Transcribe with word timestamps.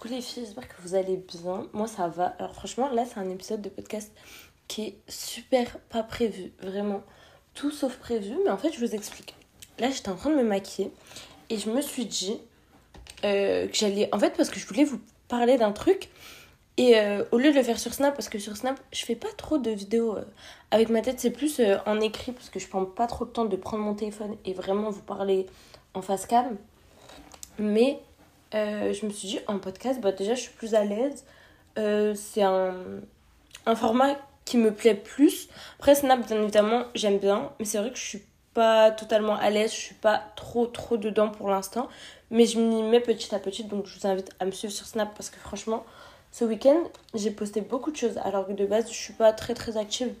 coucou 0.00 0.14
les 0.14 0.22
filles, 0.22 0.44
j'espère 0.44 0.66
que 0.66 0.80
vous 0.80 0.94
allez 0.94 1.16
bien. 1.16 1.66
Moi 1.74 1.86
ça 1.86 2.08
va. 2.08 2.34
Alors 2.38 2.54
franchement 2.54 2.90
là 2.90 3.04
c'est 3.04 3.20
un 3.20 3.28
épisode 3.28 3.60
de 3.60 3.68
podcast 3.68 4.10
qui 4.66 4.82
est 4.82 4.98
super 5.08 5.78
pas 5.90 6.02
prévu, 6.02 6.52
vraiment. 6.62 7.02
Tout 7.52 7.70
sauf 7.70 7.96
prévu, 7.96 8.34
mais 8.44 8.50
en 8.50 8.56
fait 8.56 8.72
je 8.72 8.80
vous 8.80 8.94
explique. 8.94 9.34
Là 9.78 9.90
j'étais 9.90 10.08
en 10.08 10.16
train 10.16 10.30
de 10.30 10.36
me 10.36 10.42
maquiller 10.42 10.90
et 11.50 11.58
je 11.58 11.68
me 11.70 11.82
suis 11.82 12.06
dit 12.06 12.40
euh, 13.24 13.66
que 13.66 13.74
j'allais... 13.74 14.08
En 14.14 14.18
fait 14.18 14.30
parce 14.30 14.48
que 14.48 14.58
je 14.58 14.66
voulais 14.66 14.84
vous 14.84 15.00
parler 15.28 15.58
d'un 15.58 15.72
truc 15.72 16.08
et 16.78 16.98
euh, 16.98 17.22
au 17.30 17.36
lieu 17.36 17.50
de 17.50 17.56
le 17.56 17.62
faire 17.62 17.78
sur 17.78 17.92
Snap, 17.92 18.14
parce 18.14 18.30
que 18.30 18.38
sur 18.38 18.56
Snap 18.56 18.80
je 18.92 19.04
fais 19.04 19.16
pas 19.16 19.32
trop 19.36 19.58
de 19.58 19.70
vidéos 19.70 20.16
euh, 20.16 20.24
avec 20.70 20.88
ma 20.88 21.02
tête, 21.02 21.20
c'est 21.20 21.30
plus 21.30 21.60
en 21.84 22.00
écrit 22.00 22.32
parce 22.32 22.48
que 22.48 22.58
je 22.58 22.68
prends 22.68 22.86
pas 22.86 23.06
trop 23.06 23.26
de 23.26 23.30
temps 23.30 23.44
de 23.44 23.56
prendre 23.56 23.84
mon 23.84 23.94
téléphone 23.94 24.36
et 24.46 24.54
vraiment 24.54 24.88
vous 24.88 25.02
parler 25.02 25.44
en 25.92 26.00
face 26.00 26.24
cam. 26.24 26.56
Mais 27.58 28.00
euh, 28.54 28.92
je 28.92 29.06
me 29.06 29.10
suis 29.10 29.28
dit, 29.28 29.40
en 29.46 29.58
podcast, 29.58 30.00
bah, 30.00 30.12
déjà, 30.12 30.34
je 30.34 30.40
suis 30.40 30.52
plus 30.52 30.74
à 30.74 30.84
l'aise. 30.84 31.24
Euh, 31.78 32.14
c'est 32.14 32.42
un, 32.42 32.74
un 33.66 33.76
format 33.76 34.16
qui 34.44 34.56
me 34.56 34.72
plaît 34.72 34.94
plus. 34.94 35.48
Après, 35.78 35.94
Snap, 35.94 36.26
bien 36.26 36.42
évidemment, 36.42 36.84
j'aime 36.94 37.18
bien. 37.18 37.52
Mais 37.58 37.64
c'est 37.64 37.78
vrai 37.78 37.90
que 37.90 37.96
je 37.96 38.04
suis 38.04 38.22
pas 38.54 38.90
totalement 38.90 39.36
à 39.36 39.50
l'aise. 39.50 39.70
Je 39.70 39.76
suis 39.76 39.94
pas 39.94 40.22
trop, 40.36 40.66
trop 40.66 40.96
dedans 40.96 41.28
pour 41.28 41.48
l'instant. 41.50 41.88
Mais 42.30 42.46
je 42.46 42.58
m'y 42.58 42.82
mets 42.82 43.00
petit 43.00 43.34
à 43.34 43.38
petit. 43.38 43.64
Donc, 43.64 43.86
je 43.86 43.98
vous 43.98 44.06
invite 44.06 44.30
à 44.40 44.44
me 44.44 44.50
suivre 44.50 44.72
sur 44.72 44.86
Snap 44.86 45.14
parce 45.14 45.30
que 45.30 45.38
franchement, 45.38 45.84
ce 46.32 46.44
week-end, 46.44 46.82
j'ai 47.14 47.30
posté 47.30 47.60
beaucoup 47.60 47.92
de 47.92 47.96
choses. 47.96 48.18
Alors 48.24 48.46
que 48.46 48.52
de 48.52 48.66
base, 48.66 48.88
je 48.88 48.96
suis 48.96 49.12
pas 49.12 49.32
très, 49.32 49.54
très 49.54 49.76
active. 49.76 50.12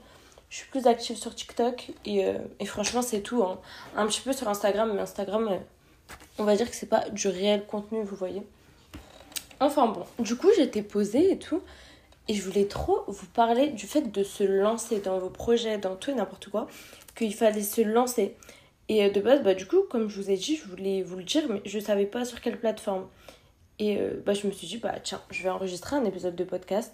Je 0.48 0.56
suis 0.56 0.68
plus 0.68 0.86
active 0.86 1.16
sur 1.16 1.34
TikTok. 1.34 1.90
Et, 2.04 2.24
euh, 2.24 2.38
et 2.60 2.66
franchement, 2.66 3.02
c'est 3.02 3.20
tout. 3.20 3.42
Hein. 3.42 3.58
Un 3.96 4.06
petit 4.06 4.20
peu 4.20 4.32
sur 4.32 4.48
Instagram. 4.48 4.92
Mais 4.94 5.00
Instagram 5.00 5.58
on 6.38 6.44
va 6.44 6.56
dire 6.56 6.70
que 6.70 6.76
c'est 6.76 6.88
pas 6.88 7.08
du 7.10 7.28
réel 7.28 7.64
contenu, 7.66 8.02
vous 8.02 8.16
voyez. 8.16 8.42
Enfin 9.60 9.88
bon, 9.88 10.04
du 10.18 10.36
coup 10.36 10.48
j'étais 10.56 10.82
posée 10.82 11.32
et 11.32 11.38
tout, 11.38 11.62
et 12.28 12.34
je 12.34 12.42
voulais 12.42 12.66
trop 12.66 13.04
vous 13.08 13.26
parler 13.26 13.68
du 13.68 13.86
fait 13.86 14.10
de 14.12 14.22
se 14.22 14.44
lancer 14.44 15.00
dans 15.00 15.18
vos 15.18 15.30
projets, 15.30 15.78
dans 15.78 15.96
tout 15.96 16.10
et 16.10 16.14
n'importe 16.14 16.48
quoi, 16.48 16.68
qu'il 17.16 17.34
fallait 17.34 17.62
se 17.62 17.80
lancer. 17.80 18.36
Et 18.88 19.04
euh, 19.04 19.10
de 19.10 19.20
base, 19.20 19.42
bah 19.42 19.54
du 19.54 19.66
coup, 19.66 19.82
comme 19.90 20.08
je 20.08 20.20
vous 20.20 20.30
ai 20.30 20.36
dit, 20.36 20.56
je 20.56 20.68
voulais 20.68 21.02
vous 21.02 21.16
le 21.16 21.24
dire, 21.24 21.42
mais 21.48 21.62
je 21.64 21.78
savais 21.78 22.06
pas 22.06 22.24
sur 22.24 22.40
quelle 22.40 22.58
plateforme. 22.58 23.06
Et 23.78 23.98
euh, 23.98 24.22
bah 24.24 24.32
je 24.34 24.46
me 24.46 24.52
suis 24.52 24.66
dit, 24.66 24.78
bah 24.78 24.94
tiens, 25.02 25.20
je 25.30 25.42
vais 25.42 25.48
enregistrer 25.48 25.96
un 25.96 26.04
épisode 26.04 26.36
de 26.36 26.44
podcast. 26.44 26.92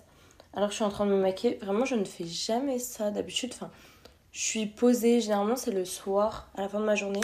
Alors 0.55 0.71
je 0.71 0.75
suis 0.77 0.85
en 0.85 0.91
train 0.91 1.07
de 1.07 1.11
me 1.11 1.21
maquiller, 1.21 1.59
vraiment 1.63 1.85
je 1.85 1.95
ne 1.95 2.05
fais 2.05 2.27
jamais 2.27 2.79
ça 2.79 3.11
d'habitude. 3.11 3.53
Enfin, 3.55 3.71
je 4.33 4.41
suis 4.41 4.67
posée, 4.67 5.21
généralement 5.21 5.57
c'est 5.57 5.71
le 5.71 5.85
soir, 5.85 6.49
à 6.57 6.63
la 6.63 6.69
fin 6.69 6.81
de 6.81 6.85
ma 6.85 6.95
journée. 6.95 7.21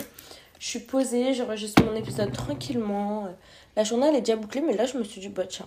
Je 0.63 0.69
suis 0.69 0.79
posée, 0.79 1.35
j'enregistre 1.35 1.83
mon 1.83 1.97
épisode 1.97 2.31
tranquillement. 2.31 3.27
La 3.75 3.83
journée 3.83 4.07
elle 4.07 4.15
est 4.15 4.21
déjà 4.21 4.37
bouclée, 4.37 4.61
mais 4.61 4.77
là 4.77 4.87
je 4.87 4.97
me 4.97 5.03
suis 5.03 5.21
dit, 5.21 5.29
bah 5.29 5.45
tiens, 5.45 5.67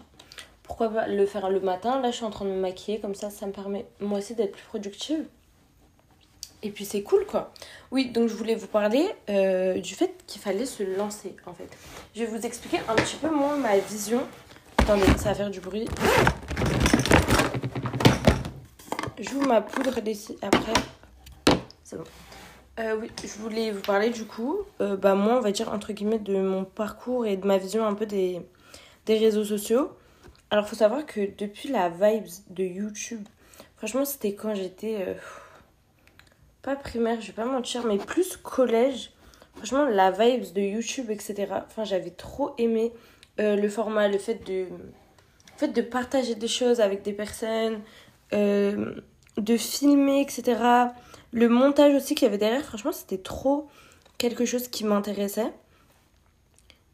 pourquoi 0.64 0.88
pas 0.88 1.06
le 1.06 1.26
faire 1.26 1.50
le 1.50 1.60
matin? 1.60 2.00
Là 2.00 2.12
je 2.12 2.16
suis 2.16 2.24
en 2.24 2.30
train 2.30 2.46
de 2.46 2.52
me 2.52 2.62
maquiller, 2.62 3.02
comme 3.02 3.14
ça 3.14 3.30
ça 3.30 3.46
me 3.46 3.52
permet 3.52 3.86
moi 4.00 4.20
aussi 4.20 4.36
d'être 4.36 4.54
plus 4.54 4.64
productive. 4.64 5.26
Et 6.64 6.72
puis 6.72 6.86
c'est 6.86 7.04
cool 7.04 7.26
quoi. 7.26 7.52
Oui, 7.92 8.06
donc 8.06 8.30
je 8.30 8.36
voulais 8.36 8.56
vous 8.56 8.68
parler 8.68 9.06
euh, 9.30 9.82
du 9.82 9.96
fait 9.96 10.16
qu'il 10.28 10.42
fallait 10.42 10.66
se 10.66 10.84
lancer 10.84 11.36
en 11.46 11.54
fait. 11.54 11.68
Je 12.16 12.22
vais 12.22 12.28
vous 12.28 12.46
expliquer 12.46 12.80
un 12.88 12.96
petit 12.96 13.18
peu 13.18 13.30
moi 13.30 13.58
ma 13.58 13.78
vision. 13.78 14.22
Attendez, 14.78 15.08
ça 15.18 15.26
va 15.26 15.36
faire 15.36 15.50
du 15.50 15.60
bruit. 15.60 15.90
J'ouvre 19.20 19.46
ma 19.46 19.60
poudre 19.60 20.00
d'ici 20.00 20.38
après. 20.42 20.74
C'est 21.84 21.98
bon. 21.98 22.06
Euh, 22.78 22.98
oui, 23.00 23.10
je 23.24 23.40
voulais 23.40 23.72
vous 23.72 23.82
parler 23.82 24.10
du 24.10 24.26
coup, 24.26 24.58
euh, 24.82 24.98
bah 24.98 25.16
moi 25.16 25.38
on 25.38 25.40
va 25.40 25.54
dire 25.54 25.72
entre 25.72 25.94
guillemets 25.94 26.20
de 26.20 26.36
mon 26.42 26.66
parcours 26.66 27.26
et 27.26 27.38
de 27.38 27.48
ma 27.48 27.58
vision 27.58 27.86
un 27.86 27.94
peu 27.94 28.06
des, 28.06 28.42
des 29.06 29.18
réseaux 29.18 29.46
sociaux. 29.46 29.92
Alors 30.50 30.68
faut 30.68 30.76
savoir 30.76 31.06
que 31.06 31.22
depuis 31.38 31.70
la 31.70 31.88
vibes 31.88 32.28
de 32.50 32.66
YouTube, 32.66 33.26
franchement 33.78 34.04
c'était 34.04 34.34
quand 34.34 34.56
j'étais 34.56 34.98
euh, 35.08 35.14
pas 36.64 36.76
primaire, 36.76 37.22
je 37.22 37.28
vais 37.28 37.34
pas 37.34 37.46
mentir, 37.46 37.86
mais 37.86 37.98
plus 37.98 38.36
collège. 38.36 39.14
Franchement 39.56 39.86
la 39.86 40.12
vibes 40.12 40.52
de 40.54 40.60
YouTube 40.60 41.10
etc. 41.12 41.48
Enfin 41.66 41.86
j'avais 41.86 42.12
trop 42.12 42.56
aimé 42.58 42.92
le 43.38 43.70
format, 43.70 44.10
le 44.10 44.18
fait 44.18 44.46
de, 44.46 44.54
le 44.54 45.58
fait 45.58 45.70
de 45.70 45.82
partager 45.82 46.36
des 46.36 46.50
choses 46.50 46.82
avec 46.82 47.04
des 47.04 47.14
personnes, 47.14 47.80
de 48.34 49.58
filmer 49.58 50.20
etc 50.20 50.92
le 51.36 51.50
montage 51.50 51.94
aussi 51.94 52.16
qu'il 52.16 52.26
y 52.26 52.30
avait 52.30 52.38
derrière, 52.38 52.64
franchement, 52.64 52.94
c'était 52.94 53.18
trop 53.18 53.68
quelque 54.18 54.46
chose 54.46 54.70
qui 54.70 54.86
m'intéressait. 54.86 55.52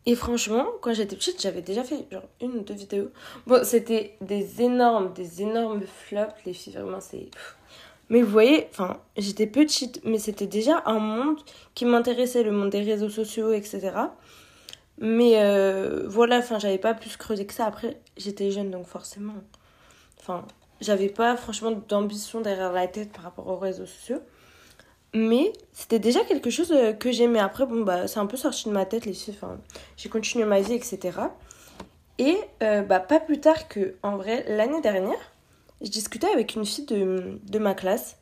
Et 0.07 0.15
franchement, 0.15 0.65
quand 0.81 0.95
j'étais 0.95 1.15
petite, 1.15 1.39
j'avais 1.39 1.61
déjà 1.61 1.83
fait 1.83 2.07
genre 2.11 2.23
une 2.41 2.53
ou 2.53 2.61
deux 2.61 2.73
vidéos. 2.73 3.11
Bon, 3.45 3.63
c'était 3.63 4.17
des 4.19 4.63
énormes, 4.63 5.13
des 5.13 5.43
énormes 5.43 5.83
flops, 5.85 6.33
les 6.47 6.53
filles, 6.53 6.73
vraiment, 6.73 6.99
c'est... 6.99 7.29
Mais 8.09 8.23
vous 8.23 8.31
voyez, 8.31 8.67
enfin, 8.71 8.99
j'étais 9.15 9.45
petite, 9.45 10.01
mais 10.05 10.17
c'était 10.17 10.47
déjà 10.47 10.81
un 10.87 10.97
monde 10.97 11.37
qui 11.75 11.85
m'intéressait, 11.85 12.41
le 12.41 12.51
monde 12.51 12.71
des 12.71 12.81
réseaux 12.81 13.09
sociaux, 13.09 13.53
etc. 13.53 13.91
Mais 14.97 15.33
euh, 15.35 16.07
voilà, 16.07 16.39
enfin, 16.39 16.57
j'avais 16.57 16.79
pas 16.79 16.95
plus 16.95 17.15
creusé 17.15 17.45
que 17.45 17.53
ça. 17.53 17.67
Après, 17.67 18.01
j'étais 18.17 18.49
jeune, 18.49 18.71
donc 18.71 18.87
forcément... 18.87 19.35
Enfin, 20.19 20.45
j'avais 20.81 21.09
pas 21.09 21.37
franchement 21.37 21.71
d'ambition 21.71 22.41
derrière 22.41 22.73
la 22.73 22.87
tête 22.87 23.11
par 23.13 23.23
rapport 23.23 23.47
aux 23.47 23.57
réseaux 23.57 23.85
sociaux. 23.85 24.21
Mais 25.13 25.51
c'était 25.73 25.99
déjà 25.99 26.21
quelque 26.21 26.49
chose 26.49 26.71
euh, 26.71 26.93
que 26.93 27.11
j'aimais. 27.11 27.39
Après, 27.39 27.65
bon, 27.65 27.83
bah, 27.83 28.07
c'est 28.07 28.19
un 28.19 28.25
peu 28.25 28.37
sorti 28.37 28.69
de 28.69 28.73
ma 28.73 28.85
tête, 28.85 29.05
les. 29.05 29.17
Enfin, 29.29 29.59
j'ai 29.97 30.09
continué 30.09 30.45
ma 30.45 30.61
vie, 30.61 30.73
etc. 30.73 31.19
Et 32.17 32.37
euh, 32.63 32.81
bah, 32.81 32.99
pas 32.99 33.19
plus 33.19 33.39
tard 33.39 33.67
que, 33.67 33.95
en 34.03 34.15
vrai, 34.15 34.45
l'année 34.47 34.79
dernière, 34.81 35.19
je 35.81 35.89
discutais 35.89 36.29
avec 36.31 36.55
une 36.55 36.65
fille 36.65 36.85
de, 36.85 37.39
de 37.43 37.59
ma 37.59 37.73
classe. 37.73 38.17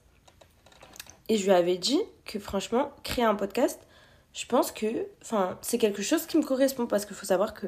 Et 1.27 1.37
je 1.37 1.45
lui 1.45 1.51
avais 1.51 1.77
dit 1.77 1.99
que, 2.25 2.39
franchement, 2.39 2.91
créer 3.03 3.25
un 3.25 3.35
podcast, 3.35 3.79
je 4.33 4.45
pense 4.47 4.71
que 4.71 4.87
enfin, 5.21 5.59
c'est 5.61 5.77
quelque 5.77 6.01
chose 6.01 6.25
qui 6.25 6.37
me 6.37 6.43
correspond. 6.43 6.87
Parce 6.87 7.05
qu'il 7.05 7.15
faut 7.15 7.25
savoir 7.27 7.53
que 7.53 7.67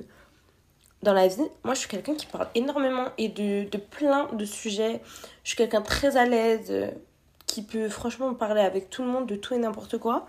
dans 1.04 1.14
la 1.14 1.28
vie, 1.28 1.42
moi, 1.64 1.74
je 1.74 1.80
suis 1.80 1.90
quelqu'un 1.90 2.16
qui 2.16 2.28
parle 2.28 2.48
énormément 2.54 3.08
et 3.18 3.28
de, 3.28 3.66
plein 3.78 4.28
de 4.34 4.46
sujets. 4.46 5.02
Je 5.44 5.50
suis 5.50 5.58
quelqu'un 5.58 5.82
très 5.82 6.18
à 6.18 6.26
l'aise 6.26 6.92
qui 7.48 7.64
peut 7.64 7.90
franchement 7.90 8.34
parler 8.34 8.62
avec 8.62 8.90
tout 8.90 9.02
le 9.02 9.10
monde 9.10 9.28
de 9.28 9.36
tout 9.36 9.54
et 9.54 9.58
n'importe 9.58 9.98
quoi. 9.98 10.28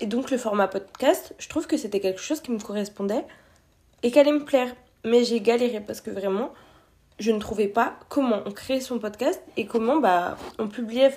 Et 0.00 0.06
donc 0.06 0.30
le 0.30 0.38
format 0.38 0.68
podcast, 0.68 1.34
je 1.38 1.48
trouve 1.48 1.66
que 1.66 1.76
c'était 1.76 2.00
quelque 2.00 2.20
chose 2.20 2.40
qui 2.40 2.50
me 2.50 2.58
correspondait 2.58 3.24
et 4.02 4.10
qui 4.10 4.18
allait 4.18 4.32
me 4.32 4.44
plaire. 4.44 4.74
Mais 5.04 5.24
j'ai 5.24 5.40
galéré 5.40 5.80
parce 5.80 6.00
que 6.00 6.10
vraiment, 6.10 6.52
je 7.18 7.30
ne 7.30 7.38
trouvais 7.38 7.68
pas 7.68 7.96
comment 8.08 8.42
on 8.46 8.50
crée 8.50 8.80
son 8.80 8.98
podcast 8.98 9.40
et 9.56 9.66
comment 9.66 9.96
bah, 9.96 10.36
on 10.58 10.68
publiait. 10.68 11.14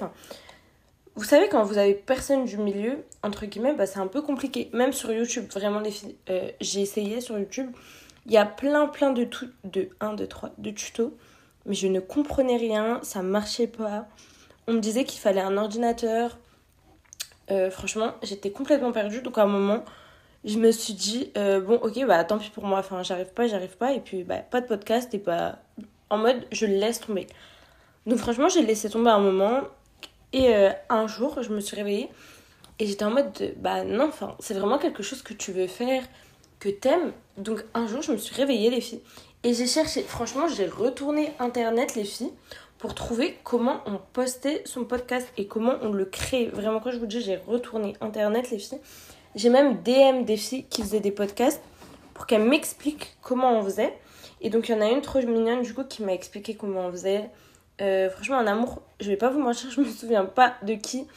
Vous 1.16 1.24
savez, 1.24 1.50
quand 1.50 1.64
vous 1.64 1.78
avez 1.78 1.96
personne 1.96 2.46
du 2.46 2.58
milieu, 2.58 3.04
entre 3.24 3.46
guillemets, 3.46 3.74
bah, 3.74 3.88
c'est 3.88 4.00
un 4.00 4.08
peu 4.08 4.22
compliqué. 4.22 4.70
Même 4.74 4.94
sur 4.94 5.12
YouTube, 5.12 5.46
vraiment, 5.52 5.82
euh, 6.30 6.52
j'ai 6.62 6.82
essayé 6.82 7.22
sur 7.22 7.38
YouTube. 7.40 7.72
Il 8.28 8.34
y 8.34 8.38
a 8.38 8.46
plein, 8.46 8.88
plein 8.88 9.12
de, 9.12 9.24
tout, 9.24 9.50
de 9.64 9.90
1, 10.00 10.14
2, 10.14 10.28
3, 10.28 10.52
de 10.58 10.70
tutos. 10.70 11.18
Mais 11.66 11.74
je 11.74 11.88
ne 11.88 12.00
comprenais 12.00 12.58
rien, 12.58 13.00
ça 13.04 13.22
marchait 13.22 13.68
pas 13.68 14.08
on 14.68 14.74
me 14.74 14.80
disait 14.80 15.06
qu'il 15.06 15.20
fallait 15.20 15.42
un 15.42 15.58
ordinateur. 15.58 16.38
Euh, 17.50 17.72
franchement, 17.72 18.14
j'étais 18.22 18.52
complètement 18.52 18.92
perdue. 18.92 19.22
Donc 19.22 19.38
à 19.38 19.44
un 19.44 19.48
moment, 19.48 19.84
je 20.44 20.58
me 20.58 20.72
suis 20.72 20.94
dit, 20.94 21.32
euh, 21.38 21.62
bon, 21.62 21.76
ok, 21.76 22.06
bah 22.06 22.24
tant 22.26 22.38
pis 22.38 22.50
pour 22.50 22.66
moi. 22.66 22.80
Enfin, 22.80 23.02
j'arrive 23.04 23.32
pas, 23.34 23.48
j'arrive 23.48 23.78
pas. 23.78 23.94
Et 23.94 24.02
puis, 24.02 24.24
bah, 24.24 24.40
pas 24.40 24.62
de 24.62 24.68
podcast 24.68 25.14
et 25.14 25.20
pas. 25.20 25.60
En 26.10 26.18
mode, 26.18 26.46
je 26.52 26.66
laisse 26.66 27.00
tomber. 27.00 27.28
Donc 28.06 28.20
franchement, 28.20 28.50
j'ai 28.50 28.62
laissé 28.62 28.90
tomber 28.90 29.10
un 29.10 29.20
moment. 29.20 29.62
Et 30.34 30.54
euh, 30.54 30.70
un 30.90 31.08
jour, 31.08 31.42
je 31.42 31.50
me 31.50 31.62
suis 31.62 31.78
réveillée. 31.78 32.10
Et 32.80 32.86
j'étais 32.86 33.06
en 33.06 33.12
mode, 33.12 33.56
bah 33.58 33.84
non, 33.86 34.10
enfin, 34.10 34.36
c'est 34.40 34.54
vraiment 34.54 34.78
quelque 34.78 35.02
chose 35.02 35.24
que 35.24 35.34
tu 35.34 35.52
veux 35.52 35.66
faire, 35.66 36.04
que 36.60 36.70
t'aimes. 36.70 37.12
Donc 37.38 37.64
un 37.74 37.88
jour, 37.88 38.02
je 38.02 38.12
me 38.12 38.18
suis 38.18 38.36
réveillée, 38.36 38.70
les 38.70 38.82
filles. 38.82 39.02
Et 39.44 39.54
j'ai 39.54 39.68
cherché, 39.68 40.02
franchement, 40.02 40.48
j'ai 40.48 40.66
retourné 40.66 41.32
Internet, 41.40 41.96
les 41.96 42.04
filles, 42.04 42.32
pour 42.80 42.96
trouver 42.96 43.38
comment 43.44 43.82
on 43.86 44.00
postait 44.14 44.62
son 44.66 44.84
podcast 44.84 45.28
et 45.38 45.48
comment 45.48 45.76
on 45.82 45.92
le 45.92 46.06
crée. 46.06 46.48
Vraiment, 46.48 46.80
quand 46.80 46.92
je 46.92 46.98
vous 46.98 47.06
dis, 47.06 47.22
j'ai 47.22 47.38
retourné 47.38 47.96
Internet, 48.02 48.50
les 48.52 48.60
filles. 48.60 48.80
J'ai 49.36 49.50
même 49.50 49.82
DM 49.84 50.24
des 50.26 50.38
filles 50.38 50.66
qui 50.70 50.82
faisaient 50.82 51.00
des 51.00 51.12
podcasts 51.12 51.62
pour 52.14 52.26
qu'elles 52.26 52.44
m'expliquent 52.44 53.16
comment 53.22 53.60
on 53.60 53.64
faisait. 53.64 53.94
Et 54.42 54.50
donc, 54.50 54.70
il 54.70 54.74
y 54.74 54.76
en 54.76 54.82
a 54.82 54.90
une 54.90 55.02
trop 55.02 55.22
mignonne, 55.22 55.62
du 55.62 55.74
coup, 55.74 55.84
qui 55.84 56.04
m'a 56.04 56.14
expliqué 56.14 56.56
comment 56.56 56.88
on 56.88 56.92
faisait. 56.92 57.30
Euh, 57.80 58.10
franchement, 58.10 58.38
un 58.38 58.48
amour, 58.48 58.82
je 59.00 59.10
vais 59.10 59.18
pas 59.18 59.30
vous 59.30 59.40
mentir, 59.40 59.70
je 59.76 59.82
me 59.82 59.86
souviens 59.86 60.26
pas 60.26 60.56
de 60.64 60.74
qui. 60.74 61.08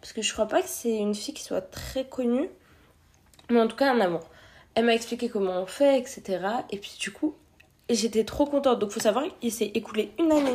Parce 0.00 0.12
que 0.12 0.22
je 0.22 0.32
crois 0.32 0.46
pas 0.46 0.62
que 0.62 0.68
c'est 0.68 0.96
une 0.96 1.14
fille 1.14 1.34
qui 1.34 1.42
soit 1.42 1.60
très 1.60 2.04
connue. 2.04 2.48
Mais 3.50 3.60
en 3.60 3.68
tout 3.68 3.76
cas, 3.76 3.92
un 3.92 4.00
amour. 4.00 4.22
Elle 4.76 4.84
m'a 4.84 4.94
expliqué 4.94 5.28
comment 5.28 5.60
on 5.60 5.66
fait, 5.66 5.98
etc. 5.98 6.38
Et 6.70 6.78
puis, 6.78 6.96
du 7.00 7.10
coup, 7.10 7.34
j'étais 7.90 8.22
trop 8.22 8.46
contente. 8.46 8.78
Donc, 8.78 8.90
faut 8.90 9.00
savoir 9.00 9.24
qu'il 9.40 9.50
s'est 9.50 9.72
écoulé 9.74 10.12
une 10.20 10.30
année 10.30 10.54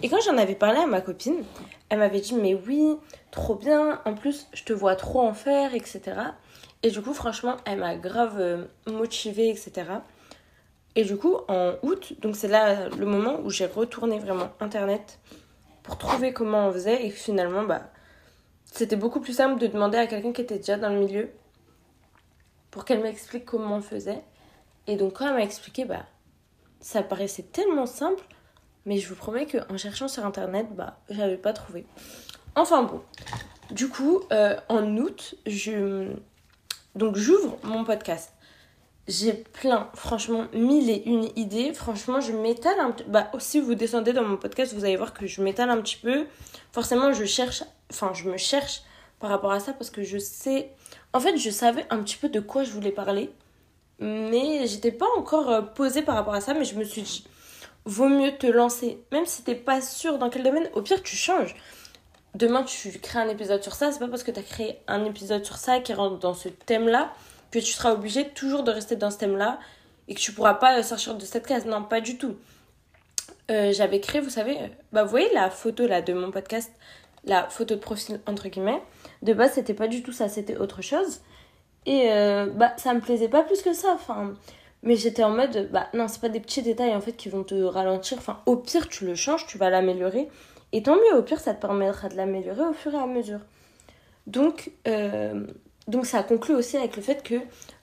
et 0.00 0.08
quand 0.08 0.20
j'en 0.20 0.38
avais 0.38 0.54
parlé 0.54 0.78
à 0.78 0.86
ma 0.86 1.00
copine, 1.00 1.44
elle 1.90 1.98
m'avait 1.98 2.20
dit 2.20 2.34
mais 2.34 2.54
oui, 2.54 2.96
trop 3.30 3.54
bien, 3.54 4.00
en 4.04 4.14
plus 4.14 4.48
je 4.54 4.64
te 4.64 4.72
vois 4.72 4.96
trop 4.96 5.20
en 5.20 5.34
faire, 5.34 5.74
etc. 5.74 6.00
Et 6.82 6.90
du 6.90 7.02
coup 7.02 7.12
franchement, 7.12 7.56
elle 7.66 7.78
m'a 7.78 7.96
grave 7.96 8.36
euh, 8.38 8.64
motivée, 8.86 9.50
etc. 9.50 9.72
Et 10.96 11.04
du 11.04 11.16
coup, 11.16 11.36
en 11.48 11.74
août, 11.82 12.14
donc 12.20 12.36
c'est 12.36 12.48
là 12.48 12.88
le 12.88 13.06
moment 13.06 13.40
où 13.44 13.50
j'ai 13.50 13.66
retourné 13.66 14.18
vraiment 14.18 14.50
Internet 14.60 15.18
pour 15.82 15.98
trouver 15.98 16.32
comment 16.32 16.68
on 16.68 16.72
faisait. 16.72 17.06
Et 17.06 17.10
finalement, 17.10 17.62
bah, 17.62 17.82
c'était 18.64 18.96
beaucoup 18.96 19.20
plus 19.20 19.34
simple 19.34 19.60
de 19.60 19.66
demander 19.66 19.98
à 19.98 20.06
quelqu'un 20.06 20.32
qui 20.32 20.40
était 20.42 20.58
déjà 20.58 20.76
dans 20.76 20.90
le 20.90 20.98
milieu 20.98 21.30
pour 22.72 22.84
qu'elle 22.84 23.00
m'explique 23.00 23.44
comment 23.44 23.76
on 23.76 23.82
faisait. 23.82 24.24
Et 24.88 24.96
donc, 24.96 25.18
quand 25.18 25.28
elle 25.28 25.34
m'a 25.34 25.44
expliqué, 25.44 25.84
bah, 25.84 26.04
ça 26.80 27.04
paraissait 27.04 27.44
tellement 27.44 27.86
simple. 27.86 28.24
Mais 28.84 28.98
je 28.98 29.08
vous 29.08 29.14
promets 29.14 29.46
qu'en 29.46 29.76
cherchant 29.76 30.08
sur 30.08 30.26
Internet, 30.26 30.66
bah, 30.74 30.98
j'avais 31.08 31.36
pas 31.36 31.52
trouvé. 31.52 31.86
Enfin 32.56 32.82
bon. 32.82 33.00
Du 33.70 33.88
coup, 33.88 34.22
euh, 34.32 34.56
en 34.68 34.96
août, 34.96 35.36
je... 35.46 36.12
Donc 36.96 37.16
j'ouvre 37.16 37.56
mon 37.62 37.84
podcast 37.84 38.32
j'ai 39.08 39.32
plein, 39.32 39.90
franchement, 39.94 40.46
mille 40.52 40.88
et 40.88 41.02
une 41.06 41.28
idées. 41.36 41.72
Franchement, 41.74 42.20
je 42.20 42.32
m'étale 42.32 42.78
un 42.78 42.92
petit 42.92 43.04
Bah, 43.08 43.30
si 43.38 43.60
vous 43.60 43.74
descendez 43.74 44.12
dans 44.12 44.22
mon 44.22 44.36
podcast, 44.36 44.74
vous 44.74 44.84
allez 44.84 44.96
voir 44.96 45.12
que 45.12 45.26
je 45.26 45.42
m'étale 45.42 45.70
un 45.70 45.80
petit 45.80 45.96
peu. 45.96 46.26
Forcément, 46.72 47.12
je 47.12 47.24
cherche, 47.24 47.64
enfin, 47.90 48.12
je 48.14 48.28
me 48.28 48.36
cherche 48.36 48.82
par 49.18 49.30
rapport 49.30 49.52
à 49.52 49.60
ça 49.60 49.72
parce 49.72 49.90
que 49.90 50.02
je 50.02 50.18
sais. 50.18 50.70
En 51.12 51.20
fait, 51.20 51.36
je 51.36 51.50
savais 51.50 51.86
un 51.90 52.02
petit 52.02 52.16
peu 52.16 52.28
de 52.28 52.40
quoi 52.40 52.64
je 52.64 52.70
voulais 52.70 52.92
parler. 52.92 53.30
Mais 53.98 54.66
j'étais 54.66 54.92
pas 54.92 55.06
encore 55.16 55.50
euh, 55.50 55.62
posée 55.62 56.02
par 56.02 56.14
rapport 56.14 56.34
à 56.34 56.40
ça. 56.40 56.54
Mais 56.54 56.64
je 56.64 56.74
me 56.74 56.84
suis 56.84 57.02
dit, 57.02 57.26
vaut 57.84 58.08
mieux 58.08 58.32
te 58.36 58.46
lancer. 58.46 59.04
Même 59.12 59.26
si 59.26 59.42
t'es 59.42 59.54
pas 59.54 59.80
sûr 59.80 60.18
dans 60.18 60.30
quel 60.30 60.42
domaine, 60.42 60.68
au 60.74 60.82
pire, 60.82 61.02
tu 61.02 61.16
changes. 61.16 61.54
Demain, 62.34 62.62
tu 62.62 62.90
crées 62.98 63.20
un 63.20 63.28
épisode 63.28 63.62
sur 63.62 63.74
ça. 63.74 63.92
C'est 63.92 63.98
pas 63.98 64.08
parce 64.08 64.22
que 64.22 64.30
t'as 64.30 64.42
créé 64.42 64.78
un 64.88 65.04
épisode 65.04 65.44
sur 65.44 65.56
ça 65.56 65.80
qui 65.80 65.92
rentre 65.92 66.18
dans 66.18 66.34
ce 66.34 66.48
thème-là 66.48 67.12
que 67.50 67.58
tu 67.58 67.72
seras 67.72 67.92
obligé 67.92 68.28
toujours 68.30 68.62
de 68.62 68.70
rester 68.70 68.96
dans 68.96 69.10
ce 69.10 69.18
thème-là 69.18 69.58
et 70.08 70.14
que 70.14 70.20
tu 70.20 70.32
pourras 70.32 70.54
pas 70.54 70.82
sortir 70.82 71.14
de 71.14 71.24
cette 71.24 71.46
case. 71.46 71.66
Non, 71.66 71.82
pas 71.84 72.00
du 72.00 72.16
tout. 72.16 72.36
Euh, 73.50 73.72
j'avais 73.72 74.00
créé, 74.00 74.20
vous 74.20 74.30
savez, 74.30 74.58
euh, 74.58 74.68
bah, 74.92 75.04
vous 75.04 75.10
voyez 75.10 75.32
la 75.34 75.50
photo 75.50 75.86
là 75.86 76.00
de 76.00 76.12
mon 76.12 76.30
podcast, 76.30 76.72
la 77.24 77.48
photo 77.48 77.74
de 77.74 77.80
profil 77.80 78.20
entre 78.26 78.48
guillemets. 78.48 78.82
De 79.22 79.32
base, 79.32 79.52
c'était 79.52 79.74
pas 79.74 79.88
du 79.88 80.02
tout 80.02 80.12
ça, 80.12 80.28
c'était 80.28 80.56
autre 80.56 80.82
chose. 80.82 81.20
Et 81.86 82.12
euh, 82.12 82.46
bah, 82.46 82.72
ça 82.76 82.94
me 82.94 83.00
plaisait 83.00 83.28
pas 83.28 83.42
plus 83.42 83.62
que 83.62 83.72
ça. 83.72 83.92
Enfin, 83.94 84.34
mais 84.82 84.96
j'étais 84.96 85.24
en 85.24 85.30
mode, 85.30 85.68
bah 85.72 85.88
non, 85.94 86.08
c'est 86.08 86.20
pas 86.20 86.28
des 86.28 86.40
petits 86.40 86.62
détails 86.62 86.94
en 86.94 87.00
fait 87.00 87.12
qui 87.12 87.28
vont 87.28 87.44
te 87.44 87.54
ralentir. 87.54 88.18
Enfin, 88.18 88.40
au 88.46 88.56
pire, 88.56 88.88
tu 88.88 89.06
le 89.06 89.14
changes, 89.14 89.46
tu 89.46 89.58
vas 89.58 89.70
l'améliorer. 89.70 90.28
Et 90.72 90.82
tant 90.82 90.96
mieux, 90.96 91.16
au 91.16 91.22
pire, 91.22 91.40
ça 91.40 91.54
te 91.54 91.60
permettra 91.60 92.08
de 92.08 92.16
l'améliorer 92.16 92.62
au 92.62 92.72
fur 92.72 92.94
et 92.94 92.98
à 92.98 93.06
mesure. 93.06 93.40
Donc, 94.26 94.70
donc 95.88 96.06
ça 96.06 96.22
conclut 96.22 96.54
aussi 96.54 96.76
avec 96.76 96.96
le 96.96 97.02
fait 97.02 97.22
que 97.22 97.34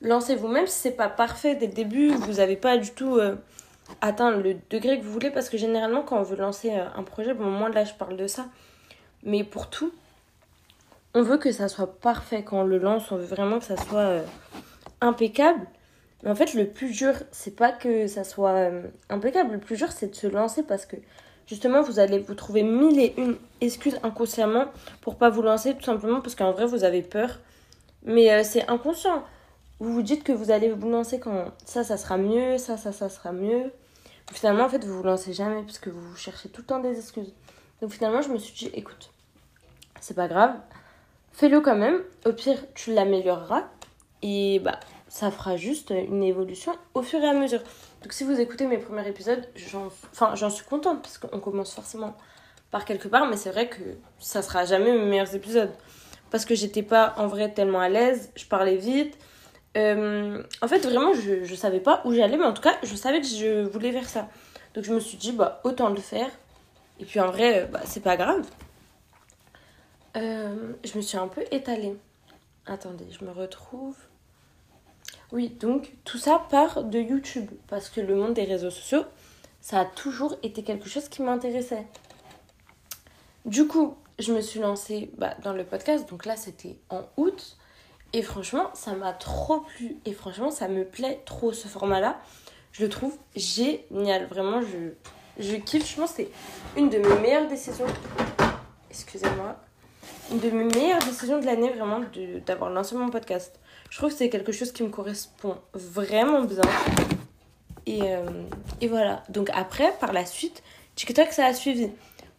lancez-vous, 0.01 0.47
même 0.47 0.67
si 0.67 0.79
c'est 0.79 0.91
pas 0.91 1.09
parfait 1.09 1.55
dès 1.55 1.67
le 1.67 1.73
début, 1.73 2.09
vous 2.09 2.33
n'avez 2.33 2.55
pas 2.55 2.77
du 2.77 2.91
tout 2.91 3.17
euh, 3.17 3.35
atteint 4.01 4.31
le 4.31 4.55
degré 4.69 4.99
que 4.99 5.03
vous 5.03 5.11
voulez, 5.11 5.31
parce 5.31 5.49
que 5.49 5.57
généralement 5.57 6.03
quand 6.03 6.17
on 6.17 6.23
veut 6.23 6.37
lancer 6.37 6.71
euh, 6.71 6.85
un 6.95 7.03
projet, 7.03 7.33
bon 7.33 7.49
moi 7.49 7.69
là 7.69 7.83
je 7.83 7.93
parle 7.93 8.15
de 8.15 8.27
ça, 8.27 8.45
mais 9.23 9.43
pour 9.43 9.69
tout, 9.69 9.91
on 11.13 11.21
veut 11.21 11.37
que 11.37 11.51
ça 11.51 11.67
soit 11.67 11.99
parfait 11.99 12.43
quand 12.43 12.61
on 12.61 12.65
le 12.65 12.77
lance, 12.77 13.11
on 13.11 13.17
veut 13.17 13.25
vraiment 13.25 13.59
que 13.59 13.65
ça 13.65 13.77
soit 13.77 13.99
euh, 13.99 14.23
impeccable. 15.01 15.65
Mais 16.23 16.29
en 16.29 16.35
fait 16.35 16.53
le 16.53 16.67
plus 16.67 16.91
dur, 16.91 17.13
c'est 17.31 17.55
pas 17.55 17.71
que 17.71 18.07
ça 18.07 18.23
soit 18.23 18.69
impeccable, 19.09 19.53
le 19.53 19.59
plus 19.59 19.77
dur 19.77 19.91
c'est 19.91 20.07
de 20.07 20.15
se 20.15 20.27
lancer 20.27 20.63
parce 20.63 20.85
que 20.85 20.97
justement 21.47 21.81
vous 21.81 21.99
allez 21.99 22.19
vous 22.19 22.35
trouver 22.35 22.63
mille 22.63 22.99
et 22.99 23.13
une 23.17 23.37
excuses 23.61 23.97
inconsciemment 24.03 24.65
pour 25.01 25.15
pas 25.15 25.29
vous 25.29 25.41
lancer 25.41 25.75
tout 25.75 25.83
simplement 25.83 26.19
parce 26.19 26.35
qu'en 26.35 26.51
vrai 26.51 26.65
vous 26.65 26.83
avez 26.83 27.01
peur 27.01 27.39
mais 28.03 28.31
euh, 28.31 28.43
c'est 28.43 28.67
inconscient. 28.69 29.23
Vous 29.79 29.93
vous 29.93 30.01
dites 30.01 30.23
que 30.23 30.31
vous 30.31 30.51
allez 30.51 30.69
vous 30.71 30.89
lancer 30.89 31.19
quand 31.19 31.51
ça, 31.65 31.83
ça 31.83 31.97
sera 31.97 32.17
mieux, 32.17 32.57
ça, 32.57 32.77
ça, 32.77 32.91
ça 32.91 33.09
sera 33.09 33.31
mieux. 33.31 33.71
Finalement, 34.31 34.65
en 34.65 34.69
fait, 34.69 34.83
vous 34.83 34.97
vous 34.97 35.03
lancez 35.03 35.33
jamais 35.33 35.61
parce 35.63 35.79
que 35.79 35.89
vous 35.89 36.15
cherchez 36.15 36.49
tout 36.49 36.61
le 36.61 36.67
temps 36.67 36.79
des 36.79 36.97
excuses. 36.97 37.33
Donc 37.81 37.91
finalement, 37.91 38.21
je 38.21 38.29
me 38.29 38.37
suis 38.37 38.53
dit, 38.53 38.71
écoute, 38.73 39.11
c'est 39.99 40.15
pas 40.15 40.27
grave, 40.27 40.55
fais-le 41.31 41.61
quand 41.61 41.75
même. 41.75 42.01
Au 42.25 42.33
pire, 42.33 42.57
tu 42.75 42.93
l'amélioreras 42.93 43.63
et 44.21 44.59
bah 44.59 44.79
ça 45.07 45.31
fera 45.31 45.55
juste 45.57 45.91
une 45.91 46.23
évolution 46.23 46.73
au 46.93 47.01
fur 47.01 47.19
et 47.19 47.27
à 47.27 47.33
mesure. 47.33 47.61
Donc 48.03 48.13
si 48.13 48.23
vous 48.23 48.39
écoutez 48.39 48.67
mes 48.67 48.77
premiers 48.77 49.07
épisodes, 49.07 49.47
j'en 49.55 50.49
suis 50.49 50.65
contente 50.65 51.01
parce 51.01 51.17
qu'on 51.17 51.39
commence 51.39 51.73
forcément 51.73 52.15
par 52.69 52.85
quelque 52.85 53.07
part, 53.07 53.27
mais 53.27 53.35
c'est 53.35 53.49
vrai 53.49 53.67
que 53.67 53.81
ça 54.19 54.41
sera 54.41 54.65
jamais 54.65 54.91
mes 54.91 55.05
meilleurs 55.05 55.33
épisodes 55.33 55.71
parce 56.29 56.45
que 56.45 56.53
j'étais 56.53 56.83
pas 56.83 57.15
en 57.17 57.27
vrai 57.27 57.51
tellement 57.51 57.79
à 57.79 57.89
l'aise, 57.89 58.31
je 58.35 58.45
parlais 58.45 58.77
vite. 58.77 59.17
Euh, 59.77 60.43
en 60.61 60.67
fait, 60.67 60.79
vraiment, 60.79 61.13
je, 61.13 61.43
je 61.43 61.55
savais 61.55 61.79
pas 61.79 62.01
où 62.05 62.13
j'allais, 62.13 62.37
mais 62.37 62.45
en 62.45 62.53
tout 62.53 62.61
cas, 62.61 62.75
je 62.83 62.95
savais 62.95 63.21
que 63.21 63.27
je 63.27 63.67
voulais 63.67 63.91
faire 63.91 64.07
ça. 64.07 64.27
Donc 64.73 64.83
je 64.83 64.93
me 64.93 64.99
suis 64.99 65.17
dit, 65.17 65.31
bah, 65.31 65.61
autant 65.63 65.89
le 65.89 65.99
faire. 65.99 66.29
Et 66.99 67.05
puis 67.05 67.19
en 67.19 67.27
vrai, 67.27 67.67
bah, 67.71 67.81
c'est 67.85 68.03
pas 68.03 68.17
grave. 68.17 68.45
Euh, 70.15 70.73
je 70.83 70.97
me 70.97 71.01
suis 71.01 71.17
un 71.17 71.27
peu 71.27 71.43
étalée. 71.51 71.95
Attendez, 72.65 73.07
je 73.09 73.23
me 73.25 73.31
retrouve. 73.31 73.95
Oui, 75.31 75.49
donc 75.49 75.93
tout 76.03 76.17
ça 76.17 76.45
part 76.49 76.83
de 76.83 76.99
YouTube. 76.99 77.49
Parce 77.67 77.89
que 77.89 78.01
le 78.01 78.15
monde 78.15 78.33
des 78.33 78.43
réseaux 78.43 78.71
sociaux, 78.71 79.03
ça 79.61 79.79
a 79.79 79.85
toujours 79.85 80.35
été 80.43 80.63
quelque 80.63 80.89
chose 80.89 81.07
qui 81.09 81.21
m'intéressait. 81.21 81.87
Du 83.45 83.67
coup, 83.67 83.95
je 84.19 84.33
me 84.33 84.41
suis 84.41 84.59
lancée 84.59 85.11
bah, 85.17 85.35
dans 85.43 85.53
le 85.53 85.63
podcast. 85.63 86.09
Donc 86.09 86.25
là, 86.25 86.35
c'était 86.35 86.77
en 86.89 87.03
août. 87.17 87.57
Et 88.11 88.21
franchement, 88.23 88.71
ça 88.73 88.93
m'a 88.93 89.13
trop 89.13 89.61
plu. 89.61 89.97
Et 90.05 90.13
franchement, 90.13 90.51
ça 90.51 90.67
me 90.67 90.83
plaît 90.83 91.21
trop 91.25 91.53
ce 91.53 91.67
format-là. 91.67 92.19
Je 92.71 92.83
le 92.83 92.89
trouve 92.89 93.15
génial. 93.35 94.25
Vraiment, 94.25 94.61
je, 94.61 94.93
je 95.39 95.55
kiffe. 95.55 95.89
Je 95.89 95.95
pense 95.95 96.11
que 96.11 96.17
c'est 96.17 96.29
une 96.77 96.89
de 96.89 96.97
mes 96.99 97.19
meilleures 97.19 97.47
décisions. 97.47 97.85
Excusez-moi. 98.89 99.55
Une 100.31 100.39
de 100.39 100.49
mes 100.51 100.65
meilleures 100.65 100.99
décisions 100.99 101.39
de 101.39 101.45
l'année, 101.45 101.71
vraiment, 101.71 102.01
d'avoir 102.45 102.69
lancé 102.69 102.95
mon 102.95 103.09
podcast. 103.09 103.59
Je 103.89 103.97
trouve 103.97 104.11
que 104.11 104.15
c'est 104.15 104.29
quelque 104.29 104.51
chose 104.51 104.71
qui 104.71 104.83
me 104.83 104.89
correspond 104.89 105.57
vraiment 105.73 106.41
bien. 106.41 106.61
Et, 107.85 108.01
euh, 108.03 108.23
et 108.81 108.87
voilà. 108.87 109.23
Donc 109.29 109.49
après, 109.53 109.91
par 109.99 110.13
la 110.13 110.25
suite, 110.25 110.61
TikTok, 110.95 111.31
ça 111.31 111.45
a 111.45 111.53
suivi. 111.53 111.89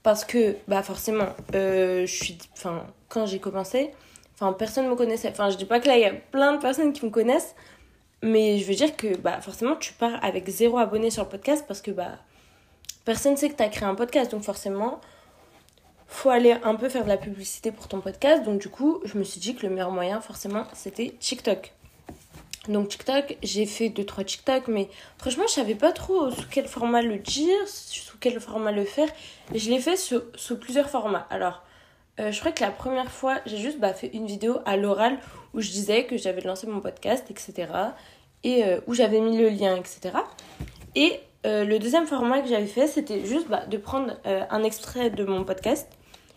Parce 0.02 0.24
que, 0.24 0.56
bah 0.68 0.82
forcément, 0.82 1.28
euh, 1.54 2.06
je 2.06 2.14
suis. 2.14 2.38
Enfin, 2.52 2.86
quand 3.08 3.26
j'ai 3.26 3.40
commencé, 3.40 3.90
enfin, 4.34 4.52
personne 4.52 4.86
ne 4.86 4.90
me 4.90 4.96
connaissait. 4.96 5.28
Enfin, 5.28 5.50
je 5.50 5.56
dis 5.56 5.64
pas 5.64 5.80
que 5.80 5.88
là, 5.88 5.96
il 5.96 6.02
y 6.02 6.06
a 6.06 6.12
plein 6.12 6.54
de 6.54 6.58
personnes 6.58 6.92
qui 6.92 7.04
me 7.04 7.10
connaissent. 7.10 7.54
Mais 8.22 8.58
je 8.58 8.66
veux 8.66 8.74
dire 8.74 8.96
que, 8.96 9.16
bah, 9.16 9.40
forcément, 9.40 9.76
tu 9.76 9.92
pars 9.94 10.22
avec 10.22 10.48
zéro 10.48 10.78
abonné 10.78 11.10
sur 11.10 11.24
le 11.24 11.28
podcast 11.28 11.64
parce 11.66 11.80
que, 11.82 11.90
bah, 11.90 12.18
personne 13.04 13.32
ne 13.32 13.36
sait 13.36 13.48
que 13.48 13.56
tu 13.56 13.62
as 13.62 13.68
créé 13.68 13.88
un 13.88 13.94
podcast. 13.94 14.30
Donc, 14.30 14.42
forcément, 14.42 15.00
faut 16.06 16.30
aller 16.30 16.56
un 16.64 16.74
peu 16.74 16.88
faire 16.88 17.04
de 17.04 17.08
la 17.08 17.16
publicité 17.16 17.72
pour 17.72 17.88
ton 17.88 18.00
podcast. 18.00 18.42
Donc, 18.44 18.60
du 18.60 18.68
coup, 18.68 19.00
je 19.04 19.16
me 19.18 19.24
suis 19.24 19.40
dit 19.40 19.54
que 19.54 19.66
le 19.66 19.72
meilleur 19.72 19.90
moyen, 19.90 20.20
forcément, 20.20 20.64
c'était 20.74 21.14
TikTok. 21.18 21.72
Donc 22.68 22.88
TikTok, 22.88 23.38
j'ai 23.42 23.64
fait 23.64 23.88
2-3 23.88 24.24
TikTok, 24.24 24.68
mais 24.68 24.88
franchement, 25.16 25.44
je 25.48 25.54
savais 25.54 25.74
pas 25.74 25.92
trop 25.92 26.30
sous 26.30 26.46
quel 26.50 26.66
format 26.66 27.00
le 27.00 27.18
dire, 27.18 27.56
sous 27.66 28.18
quel 28.18 28.38
format 28.38 28.70
le 28.70 28.84
faire. 28.84 29.08
Je 29.54 29.70
l'ai 29.70 29.80
fait 29.80 29.96
sous, 29.96 30.20
sous, 30.34 30.58
plusieurs 30.58 30.90
formats. 30.90 31.26
Alors, 31.30 31.62
euh, 32.20 32.30
je 32.30 32.38
crois 32.38 32.52
que 32.52 32.62
la 32.62 32.70
première 32.70 33.10
fois, 33.10 33.38
j'ai 33.46 33.56
juste 33.56 33.80
bah, 33.80 33.94
fait 33.94 34.08
une 34.08 34.26
vidéo 34.26 34.58
à 34.66 34.76
l'oral 34.76 35.18
où 35.54 35.60
je 35.62 35.70
disais 35.70 36.04
que 36.04 36.18
j'avais 36.18 36.42
lancé 36.42 36.66
mon 36.66 36.80
podcast, 36.80 37.30
etc. 37.30 37.72
Et 38.44 38.64
euh, 38.64 38.80
où 38.86 38.94
j'avais 38.94 39.20
mis 39.20 39.38
le 39.38 39.48
lien, 39.48 39.76
etc. 39.76 40.18
Et 40.94 41.20
euh, 41.46 41.64
le 41.64 41.78
deuxième 41.78 42.06
format 42.06 42.40
que 42.40 42.48
j'avais 42.48 42.66
fait, 42.66 42.86
c'était 42.86 43.24
juste 43.24 43.48
bah, 43.48 43.66
de 43.66 43.76
prendre 43.76 44.14
un 44.24 44.62
extrait 44.62 45.10
de 45.10 45.24
mon 45.24 45.44
podcast 45.44 45.88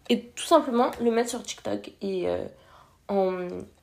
et 0.10 0.22
tout 0.22 0.44
simplement 0.44 0.92
le 1.02 1.12
mettre 1.12 1.30
sur 1.30 1.44
TikTok. 1.44 1.92
Et 2.02 2.28
en 3.10 3.32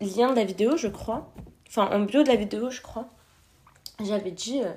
lien 0.00 0.30
de 0.30 0.36
la 0.36 0.44
vidéo, 0.44 0.76
je 0.76 0.88
crois, 0.88 1.30
enfin 1.68 1.88
en 1.92 2.00
bio 2.00 2.22
de 2.22 2.28
la 2.28 2.36
vidéo, 2.36 2.70
je 2.70 2.80
crois, 2.80 3.06
j'avais 4.04 4.30
dit 4.30 4.62
euh, 4.62 4.72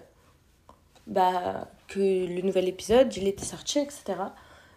bah, 1.07 1.67
que 1.88 2.00
le 2.00 2.41
nouvel 2.41 2.67
épisode, 2.67 3.15
il 3.15 3.27
était 3.27 3.45
sorti, 3.45 3.79
etc. 3.79 4.03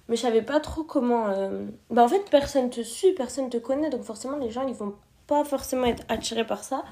Mais 0.08 0.16
je 0.16 0.22
savais 0.22 0.42
pas 0.42 0.60
trop 0.60 0.84
comment. 0.84 1.28
Euh, 1.28 1.66
bah, 1.90 2.04
en 2.04 2.08
fait, 2.08 2.22
personne 2.30 2.70
te 2.70 2.82
suit, 2.82 3.12
personne 3.12 3.50
te 3.50 3.56
connaît, 3.56 3.90
donc 3.90 4.02
forcément, 4.02 4.36
les 4.36 4.50
gens, 4.50 4.66
ils 4.66 4.74
vont 4.74 4.94
pas 5.26 5.44
forcément 5.44 5.86
être 5.86 6.04
attirés 6.08 6.46
par 6.46 6.62
ça. 6.62 6.84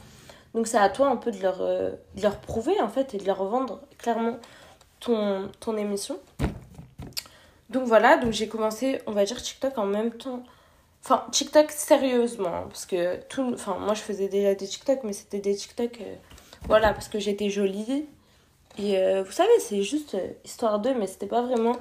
Donc, 0.54 0.66
c'est 0.66 0.78
à 0.78 0.88
toi 0.88 1.08
un 1.08 1.16
peu 1.16 1.30
de 1.30 1.40
leur, 1.40 1.60
euh, 1.60 1.90
de 2.16 2.22
leur 2.22 2.38
prouver, 2.40 2.80
en 2.80 2.88
fait, 2.88 3.14
et 3.14 3.18
de 3.18 3.26
leur 3.26 3.44
vendre 3.44 3.82
clairement 3.98 4.38
ton, 5.04 5.50
ton 5.61 5.76
émission. 5.76 6.18
Donc, 7.70 7.84
voilà, 7.84 8.16
donc 8.16 8.32
j'ai 8.32 8.49
commencé, 8.49 9.00
on 9.06 9.12
va 9.12 9.25
dire, 9.25 9.40
TikTok 9.40 9.78
en 9.78 9.87
même 9.87 10.12
temps 10.12 10.42
Enfin, 11.04 11.23
TikTok 11.30 11.70
sérieusement, 11.70 12.49
hein, 12.49 12.64
parce 12.68 12.87
que 12.87 13.20
tout. 13.28 13.50
Enfin, 13.52 13.76
moi 13.78 13.92
je 13.92 14.00
faisais 14.00 14.28
déjà 14.28 14.54
des 14.54 14.66
TikTok, 14.66 15.00
mais 15.04 15.12
c'était 15.12 15.38
des 15.38 15.54
TikTok. 15.54 16.00
Euh, 16.00 16.14
voilà, 16.66 16.94
parce 16.94 17.08
que 17.08 17.18
j'étais 17.18 17.50
jolie. 17.50 18.06
Et 18.78 18.96
euh, 18.99 19.23
vous 19.23 19.30
savez, 19.32 19.50
c'est 19.61 19.82
juste 19.82 20.14
euh, 20.14 20.28
histoire 20.44 20.80
d'eux, 20.80 20.94
mais 20.99 21.06
c'était 21.06 21.26
pas 21.26 21.42
vraiment 21.42 21.76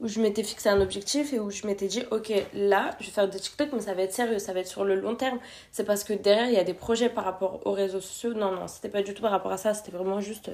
où 0.00 0.08
je 0.08 0.20
m'étais 0.20 0.42
fixé 0.42 0.68
un 0.68 0.82
objectif 0.82 1.32
et 1.32 1.40
où 1.40 1.50
je 1.50 1.66
m'étais 1.66 1.86
dit, 1.86 2.02
ok, 2.10 2.30
là, 2.52 2.90
je 3.00 3.06
vais 3.06 3.12
faire 3.12 3.28
des 3.30 3.40
TikTok, 3.40 3.70
mais 3.72 3.80
ça 3.80 3.94
va 3.94 4.02
être 4.02 4.12
sérieux, 4.12 4.38
ça 4.38 4.52
va 4.52 4.60
être 4.60 4.66
sur 4.66 4.84
le 4.84 4.94
long 4.94 5.16
terme. 5.16 5.38
C'est 5.72 5.84
parce 5.84 6.04
que 6.04 6.12
derrière, 6.12 6.48
il 6.48 6.54
y 6.54 6.58
a 6.58 6.64
des 6.64 6.74
projets 6.74 7.08
par 7.08 7.24
rapport 7.24 7.66
aux 7.66 7.72
réseaux 7.72 8.02
sociaux. 8.02 8.34
Non, 8.34 8.52
non, 8.52 8.68
c'était 8.68 8.90
pas 8.90 9.02
du 9.02 9.14
tout 9.14 9.22
par 9.22 9.30
rapport 9.30 9.52
à 9.52 9.56
ça, 9.56 9.72
c'était 9.72 9.92
vraiment 9.92 10.20
juste 10.20 10.50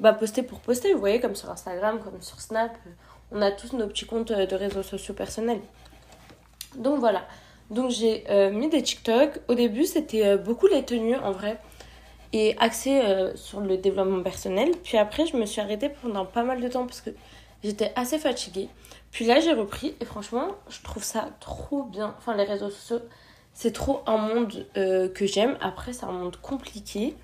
bah, 0.00 0.12
poster 0.12 0.42
pour 0.42 0.60
poster, 0.60 0.92
vous 0.92 1.00
voyez, 1.00 1.20
comme 1.20 1.34
sur 1.34 1.50
Instagram, 1.50 2.00
comme 2.02 2.20
sur 2.20 2.40
Snap. 2.40 2.72
On 3.32 3.42
a 3.42 3.50
tous 3.50 3.74
nos 3.74 3.86
petits 3.86 4.06
comptes 4.06 4.32
de 4.32 4.54
réseaux 4.54 4.82
sociaux 4.82 5.14
personnels. 5.14 5.60
Donc 6.76 7.00
voilà. 7.00 7.26
Donc 7.70 7.90
j'ai 7.90 8.24
mis 8.50 8.68
des 8.68 8.82
TikTok. 8.82 9.40
Au 9.48 9.54
début, 9.54 9.84
c'était 9.84 10.38
beaucoup 10.38 10.66
les 10.66 10.82
tenues 10.82 11.16
en 11.16 11.32
vrai 11.32 11.58
et 12.32 12.56
axé 12.58 13.02
sur 13.34 13.60
le 13.60 13.76
développement 13.76 14.22
personnel. 14.22 14.70
Puis 14.82 14.96
après, 14.96 15.26
je 15.26 15.36
me 15.36 15.44
suis 15.44 15.60
arrêtée 15.60 15.90
pendant 15.90 16.24
pas 16.24 16.42
mal 16.42 16.62
de 16.62 16.68
temps 16.68 16.86
parce 16.86 17.02
que 17.02 17.10
j'étais 17.62 17.92
assez 17.96 18.18
fatiguée. 18.18 18.70
Puis 19.10 19.24
là, 19.24 19.40
j'ai 19.40 19.52
repris 19.52 19.94
et 20.00 20.04
franchement, 20.04 20.48
je 20.68 20.82
trouve 20.82 21.02
ça 21.02 21.28
trop 21.40 21.82
bien. 21.84 22.14
Enfin, 22.18 22.36
les 22.36 22.44
réseaux 22.44 22.70
sociaux, 22.70 23.00
c'est 23.54 23.72
trop 23.72 24.02
un 24.06 24.18
monde 24.18 24.66
euh, 24.76 25.08
que 25.08 25.26
j'aime. 25.26 25.56
Après, 25.60 25.92
c'est 25.92 26.04
un 26.04 26.12
monde 26.12 26.36
compliqué. 26.36 27.14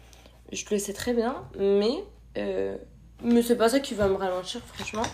Je 0.52 0.64
le 0.70 0.78
sais 0.78 0.92
très 0.92 1.12
bien, 1.12 1.44
mais, 1.58 2.04
euh, 2.36 2.76
mais 3.22 3.42
c'est 3.42 3.56
pas 3.56 3.68
ça 3.68 3.80
qui 3.80 3.94
va 3.94 4.08
me 4.08 4.14
ralentir, 4.14 4.60
franchement. 4.62 5.04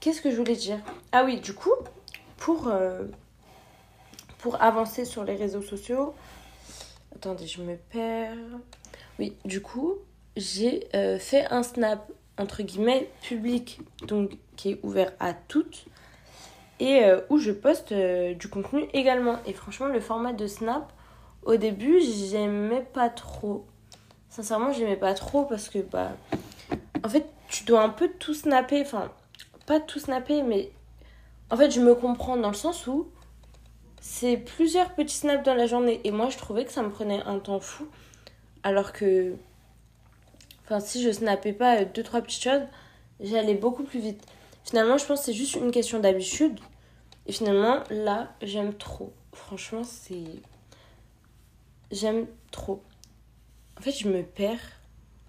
Qu'est-ce 0.00 0.20
que 0.20 0.30
je 0.30 0.36
voulais 0.36 0.56
dire? 0.56 0.78
Ah 1.12 1.24
oui, 1.24 1.40
du 1.40 1.54
coup, 1.54 1.74
pour, 2.38 2.68
euh, 2.68 3.04
pour 4.38 4.60
avancer 4.60 5.04
sur 5.04 5.24
les 5.24 5.36
réseaux 5.36 5.62
sociaux. 5.62 6.14
Attendez, 7.14 7.46
je 7.46 7.62
me 7.62 7.76
perds. 7.76 8.36
Oui, 9.18 9.36
du 9.44 9.62
coup, 9.62 9.94
j'ai 10.36 10.88
fait 11.20 11.46
un 11.50 11.62
snap 11.62 12.10
entre 12.38 12.62
guillemets 12.62 13.08
public, 13.22 13.80
donc 14.06 14.32
qui 14.56 14.72
est 14.72 14.80
ouvert 14.82 15.12
à 15.20 15.34
toutes, 15.34 15.86
et 16.80 17.04
euh, 17.04 17.20
où 17.30 17.38
je 17.38 17.52
poste 17.52 17.92
euh, 17.92 18.34
du 18.34 18.48
contenu 18.48 18.86
également. 18.92 19.38
Et 19.46 19.52
franchement, 19.52 19.86
le 19.86 20.00
format 20.00 20.32
de 20.32 20.46
Snap, 20.46 20.92
au 21.44 21.56
début, 21.56 22.00
j'aimais 22.00 22.84
pas 22.92 23.08
trop. 23.08 23.66
Sincèrement, 24.32 24.72
j'aimais 24.72 24.96
pas 24.96 25.12
trop 25.12 25.44
parce 25.44 25.68
que, 25.68 25.80
bah, 25.80 26.12
en 27.04 27.08
fait, 27.10 27.26
tu 27.48 27.64
dois 27.64 27.82
un 27.82 27.90
peu 27.90 28.08
tout 28.08 28.32
snapper, 28.32 28.80
enfin, 28.80 29.12
pas 29.66 29.78
tout 29.78 29.98
snapper, 29.98 30.42
mais 30.42 30.72
en 31.50 31.56
fait, 31.58 31.70
je 31.70 31.80
me 31.80 31.94
comprends 31.94 32.38
dans 32.38 32.48
le 32.48 32.54
sens 32.54 32.86
où 32.86 33.10
c'est 34.00 34.38
plusieurs 34.38 34.94
petits 34.94 35.16
snaps 35.16 35.44
dans 35.44 35.54
la 35.54 35.66
journée. 35.66 36.00
Et 36.04 36.10
moi, 36.10 36.30
je 36.30 36.38
trouvais 36.38 36.64
que 36.64 36.72
ça 36.72 36.82
me 36.82 36.88
prenait 36.88 37.22
un 37.24 37.40
temps 37.40 37.60
fou. 37.60 37.86
Alors 38.62 38.94
que 38.94 39.36
Enfin, 40.64 40.80
si 40.80 41.02
je 41.02 41.10
snappais 41.10 41.52
pas 41.52 41.80
euh, 41.80 41.84
deux, 41.84 42.02
trois 42.02 42.22
petites 42.22 42.42
choses, 42.42 42.62
j'allais 43.20 43.54
beaucoup 43.54 43.82
plus 43.82 44.00
vite. 44.00 44.24
Finalement, 44.64 44.96
je 44.96 45.04
pense 45.04 45.18
que 45.18 45.26
c'est 45.26 45.34
juste 45.34 45.56
une 45.56 45.72
question 45.72 46.00
d'habitude. 46.00 46.58
Et 47.26 47.32
finalement, 47.32 47.80
là, 47.90 48.32
j'aime 48.40 48.72
trop. 48.72 49.12
Franchement, 49.34 49.84
c'est. 49.84 50.24
J'aime 51.90 52.26
trop. 52.50 52.82
En 53.78 53.82
fait, 53.82 53.92
je 53.92 54.08
me 54.08 54.22
perds. 54.22 54.58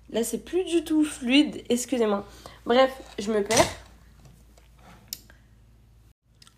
Là, 0.09 0.23
c'est 0.23 0.43
plus 0.43 0.63
du 0.63 0.83
tout 0.83 1.03
fluide. 1.03 1.63
Excusez-moi. 1.69 2.25
Bref, 2.65 2.91
je 3.19 3.31
me 3.31 3.43
perds. 3.43 3.65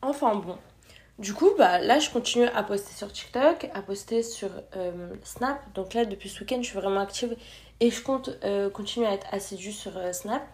Enfin 0.02 0.36
bon. 0.36 0.58
Du 1.18 1.34
coup, 1.34 1.52
bah, 1.58 1.80
là, 1.80 2.00
je 2.00 2.10
continue 2.10 2.46
à 2.48 2.62
poster 2.62 2.94
sur 2.94 3.12
TikTok, 3.12 3.70
à 3.74 3.82
poster 3.82 4.22
sur 4.22 4.50
euh, 4.76 5.14
Snap. 5.24 5.62
Donc 5.74 5.94
là, 5.94 6.04
depuis 6.04 6.28
ce 6.28 6.42
week-end, 6.42 6.58
je 6.62 6.68
suis 6.68 6.78
vraiment 6.78 7.00
active 7.00 7.38
et 7.80 7.90
je 7.90 8.02
compte 8.04 8.32
euh, 8.44 8.70
continuer 8.70 9.08
à 9.08 9.14
être 9.14 9.28
assidue 9.32 9.72
sur 9.72 9.96
euh, 9.98 10.12
Snap. 10.12 10.46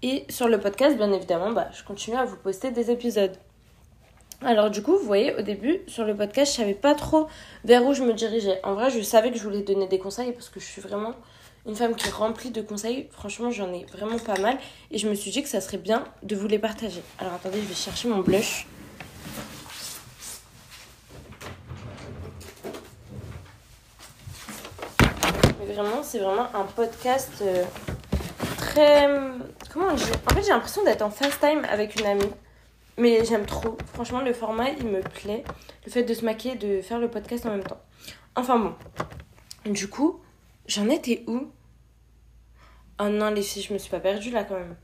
Et 0.00 0.24
sur 0.30 0.48
le 0.48 0.58
podcast, 0.58 0.96
bien 0.96 1.12
évidemment, 1.12 1.52
bah, 1.52 1.68
je 1.72 1.84
continue 1.84 2.16
à 2.16 2.24
vous 2.24 2.36
poster 2.36 2.70
des 2.70 2.90
épisodes. 2.90 3.36
Alors 4.42 4.70
du 4.70 4.82
coup, 4.82 4.96
vous 4.96 5.06
voyez, 5.06 5.34
au 5.34 5.42
début, 5.42 5.80
sur 5.86 6.04
le 6.04 6.14
podcast, 6.14 6.52
je 6.52 6.58
savais 6.58 6.74
pas 6.74 6.94
trop 6.94 7.28
vers 7.64 7.84
où 7.84 7.94
je 7.94 8.02
me 8.02 8.12
dirigeais. 8.12 8.60
En 8.62 8.74
vrai, 8.74 8.90
je 8.90 9.00
savais 9.00 9.30
que 9.30 9.38
je 9.38 9.42
voulais 9.42 9.62
donner 9.62 9.86
des 9.86 9.98
conseils 9.98 10.32
parce 10.32 10.48
que 10.48 10.60
je 10.60 10.66
suis 10.66 10.82
vraiment 10.82 11.14
une 11.66 11.74
femme 11.74 11.94
qui 11.94 12.08
est 12.08 12.12
remplie 12.12 12.50
de 12.50 12.60
conseils. 12.60 13.08
Franchement, 13.10 13.50
j'en 13.50 13.72
ai 13.72 13.86
vraiment 13.86 14.18
pas 14.18 14.38
mal. 14.38 14.58
Et 14.90 14.98
je 14.98 15.08
me 15.08 15.14
suis 15.14 15.30
dit 15.30 15.42
que 15.42 15.48
ça 15.48 15.60
serait 15.60 15.78
bien 15.78 16.04
de 16.22 16.36
vous 16.36 16.46
les 16.46 16.58
partager. 16.58 17.02
Alors 17.18 17.34
attendez, 17.34 17.60
je 17.60 17.66
vais 17.66 17.74
chercher 17.74 18.08
mon 18.08 18.20
blush. 18.20 18.66
vraiment, 25.74 26.02
c'est 26.02 26.18
vraiment 26.18 26.46
un 26.54 26.64
podcast 26.64 27.32
euh, 27.42 27.64
très. 28.56 29.08
Comment 29.72 29.88
En 29.88 29.96
fait, 29.96 30.42
j'ai 30.42 30.50
l'impression 30.50 30.84
d'être 30.84 31.02
en 31.02 31.10
FaceTime 31.10 31.64
avec 31.68 31.98
une 31.98 32.06
amie. 32.06 32.30
Mais 32.96 33.24
j'aime 33.24 33.46
trop. 33.46 33.76
Franchement, 33.92 34.20
le 34.20 34.32
format, 34.32 34.70
il 34.70 34.86
me 34.86 35.00
plaît. 35.00 35.44
Le 35.84 35.90
fait 35.90 36.04
de 36.04 36.14
se 36.14 36.24
maquiller, 36.24 36.54
de 36.54 36.80
faire 36.80 36.98
le 36.98 37.08
podcast 37.08 37.44
en 37.46 37.50
même 37.50 37.64
temps. 37.64 37.80
Enfin 38.36 38.58
bon. 38.58 38.74
Du 39.70 39.88
coup, 39.88 40.20
j'en 40.66 40.88
étais 40.88 41.24
où? 41.26 41.48
Oh 43.00 43.08
non, 43.08 43.30
les 43.30 43.42
filles, 43.42 43.62
je 43.62 43.72
me 43.72 43.78
suis 43.78 43.90
pas 43.90 44.00
perdue 44.00 44.30
là 44.30 44.44
quand 44.44 44.54
même. 44.54 44.76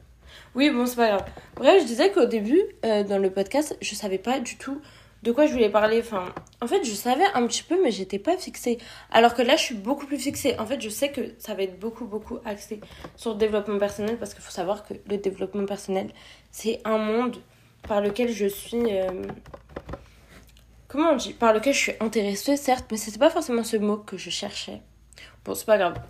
Oui, 0.55 0.71
bon, 0.71 0.87
c'est 0.87 0.97
pas 0.97 1.09
grave. 1.09 1.25
Bref, 1.57 1.83
je 1.83 1.87
disais 1.87 2.11
qu'au 2.11 2.27
début, 2.27 2.61
euh, 2.85 3.05
dans 3.05 3.19
le 3.19 3.31
podcast, 3.31 3.77
je 3.81 3.95
savais 3.95 4.19
pas 4.19 4.41
du 4.41 4.57
tout 4.57 4.81
de 5.23 5.33
quoi 5.33 5.47
je 5.47 5.53
voulais 5.53 5.71
parler. 5.71 6.01
Enfin, 6.01 6.35
en 6.61 6.67
fait, 6.67 6.83
je 6.85 6.93
savais 6.93 7.25
un 7.35 7.47
petit 7.47 7.63
peu, 7.63 7.81
mais 7.83 7.91
j'étais 7.91 8.19
pas 8.19 8.37
fixée. 8.37 8.79
Alors 9.11 9.35
que 9.35 9.43
là, 9.43 9.57
je 9.57 9.63
suis 9.63 9.75
beaucoup 9.75 10.07
plus 10.07 10.19
fixée. 10.19 10.59
En 10.59 10.67
fait, 10.67 10.81
je 10.81 10.89
sais 10.89 11.11
que 11.11 11.35
ça 11.39 11.55
va 11.55 11.63
être 11.63 11.79
beaucoup, 11.79 12.07
beaucoup 12.07 12.39
axé 12.45 12.81
sur 13.17 13.33
le 13.33 13.37
développement 13.39 13.79
personnel 13.79 14.19
parce 14.19 14.35
qu'il 14.35 14.43
faut 14.43 14.51
savoir 14.51 14.87
que 14.87 14.95
le 15.09 15.19
développement 15.19 15.67
personnel, 15.67 16.11
c'est 16.51 16.81
un 16.85 16.99
monde 16.99 17.37
par 17.83 18.01
lequel 18.01 18.31
je 18.31 18.47
suis. 18.47 18.97
Euh, 18.97 19.25
comment 20.89 21.11
on 21.11 21.17
dit 21.17 21.33
Par 21.33 21.53
lequel 21.53 21.75
je 21.75 21.79
suis 21.79 21.93
intéressée, 22.01 22.57
certes, 22.57 22.87
mais 22.91 22.97
c'était 22.97 23.19
pas 23.19 23.31
forcément 23.31 23.65
ce 23.65 23.77
mot 23.77 23.97
que 23.97 24.17
je 24.17 24.31
cherchais. 24.31 24.83
Bon, 25.45 25.55
c'est 25.55 25.67
pas 25.67 25.79
grave. 25.79 26.01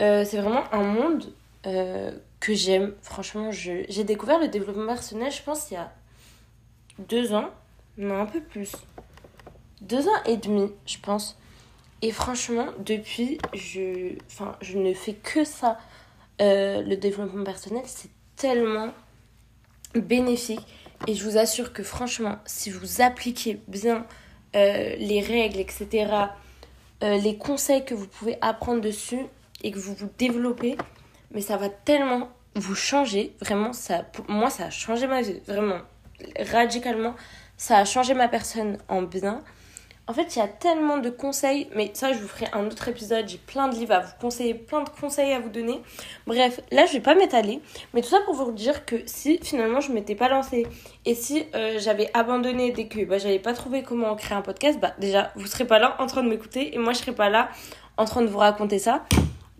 Euh, 0.00 0.24
c'est 0.24 0.38
vraiment 0.40 0.64
un 0.72 0.82
monde 0.82 1.32
euh, 1.66 2.12
que 2.40 2.54
j'aime. 2.54 2.94
Franchement, 3.02 3.50
j'ai 3.50 4.04
découvert 4.04 4.38
le 4.38 4.48
développement 4.48 4.86
personnel, 4.86 5.30
je 5.30 5.42
pense, 5.42 5.70
il 5.70 5.74
y 5.74 5.76
a 5.76 5.92
deux 7.08 7.32
ans 7.34 7.50
non, 7.98 8.22
un 8.22 8.26
peu 8.26 8.40
plus. 8.40 8.72
Deux 9.82 10.08
ans 10.08 10.22
et 10.24 10.36
demi, 10.38 10.72
je 10.86 10.96
pense. 10.98 11.38
Et 12.00 12.12
franchement, 12.12 12.68
depuis, 12.78 13.36
je, 13.52 14.14
enfin, 14.26 14.56
je 14.62 14.78
ne 14.78 14.94
fais 14.94 15.14
que 15.14 15.44
ça. 15.44 15.78
Le 16.38 16.94
développement 16.94 17.44
personnel, 17.44 17.82
c'est 17.84 18.08
tellement 18.36 18.94
bénéfique. 19.94 20.66
Et 21.06 21.14
je 21.14 21.24
vous 21.24 21.38
assure 21.38 21.72
que 21.72 21.82
franchement, 21.82 22.38
si 22.46 22.70
vous 22.70 23.00
appliquez 23.00 23.60
bien 23.68 24.06
euh, 24.54 24.96
les 24.96 25.20
règles, 25.20 25.58
etc., 25.58 26.12
euh, 27.02 27.16
les 27.18 27.36
conseils 27.38 27.84
que 27.84 27.94
vous 27.94 28.06
pouvez 28.06 28.36
apprendre 28.40 28.80
dessus 28.80 29.20
et 29.62 29.70
que 29.70 29.78
vous 29.78 29.94
vous 29.94 30.10
développez, 30.18 30.76
mais 31.32 31.40
ça 31.40 31.56
va 31.56 31.68
tellement 31.68 32.28
vous 32.54 32.74
changer. 32.74 33.34
Vraiment, 33.40 33.72
ça, 33.72 34.04
moi, 34.28 34.50
ça 34.50 34.66
a 34.66 34.70
changé 34.70 35.06
ma 35.06 35.22
vie. 35.22 35.40
Vraiment, 35.46 35.78
radicalement 36.38 37.14
ça 37.60 37.76
a 37.76 37.84
changé 37.84 38.14
ma 38.14 38.26
personne 38.26 38.78
en 38.88 39.02
bien. 39.02 39.42
En 40.06 40.12
fait, 40.12 40.34
il 40.34 40.40
y 40.40 40.42
a 40.42 40.48
tellement 40.48 40.98
de 40.98 41.08
conseils, 41.08 41.68
mais 41.76 41.92
ça, 41.94 42.12
je 42.12 42.18
vous 42.18 42.26
ferai 42.26 42.46
un 42.52 42.66
autre 42.66 42.88
épisode. 42.88 43.28
J'ai 43.28 43.38
plein 43.38 43.68
de 43.68 43.76
livres 43.76 43.92
à 43.92 44.00
vous 44.00 44.12
conseiller, 44.20 44.54
plein 44.54 44.82
de 44.82 44.88
conseils 44.88 45.32
à 45.32 45.38
vous 45.38 45.50
donner. 45.50 45.80
Bref, 46.26 46.60
là, 46.72 46.84
je 46.86 46.94
vais 46.94 47.00
pas 47.00 47.14
m'étaler, 47.14 47.60
mais 47.94 48.02
tout 48.02 48.08
ça 48.08 48.18
pour 48.24 48.34
vous 48.34 48.50
dire 48.50 48.84
que 48.84 48.96
si 49.06 49.38
finalement 49.40 49.80
je 49.80 49.92
m'étais 49.92 50.16
pas 50.16 50.28
lancée 50.28 50.66
et 51.04 51.14
si 51.14 51.44
euh, 51.54 51.78
j'avais 51.78 52.10
abandonné 52.12 52.72
dès 52.72 52.86
que 52.86 53.04
bah, 53.04 53.18
j'avais 53.18 53.38
pas 53.38 53.52
trouvé 53.52 53.84
comment 53.84 54.16
créer 54.16 54.36
un 54.36 54.42
podcast, 54.42 54.80
bah 54.80 54.94
déjà, 54.98 55.30
vous 55.36 55.46
serez 55.46 55.64
pas 55.64 55.78
là 55.78 55.94
en 56.00 56.06
train 56.06 56.24
de 56.24 56.28
m'écouter 56.28 56.74
et 56.74 56.78
moi, 56.78 56.92
je 56.92 56.98
serais 56.98 57.14
pas 57.14 57.28
là 57.28 57.48
en 57.96 58.04
train 58.04 58.22
de 58.22 58.26
vous 58.26 58.38
raconter 58.38 58.80
ça. 58.80 59.04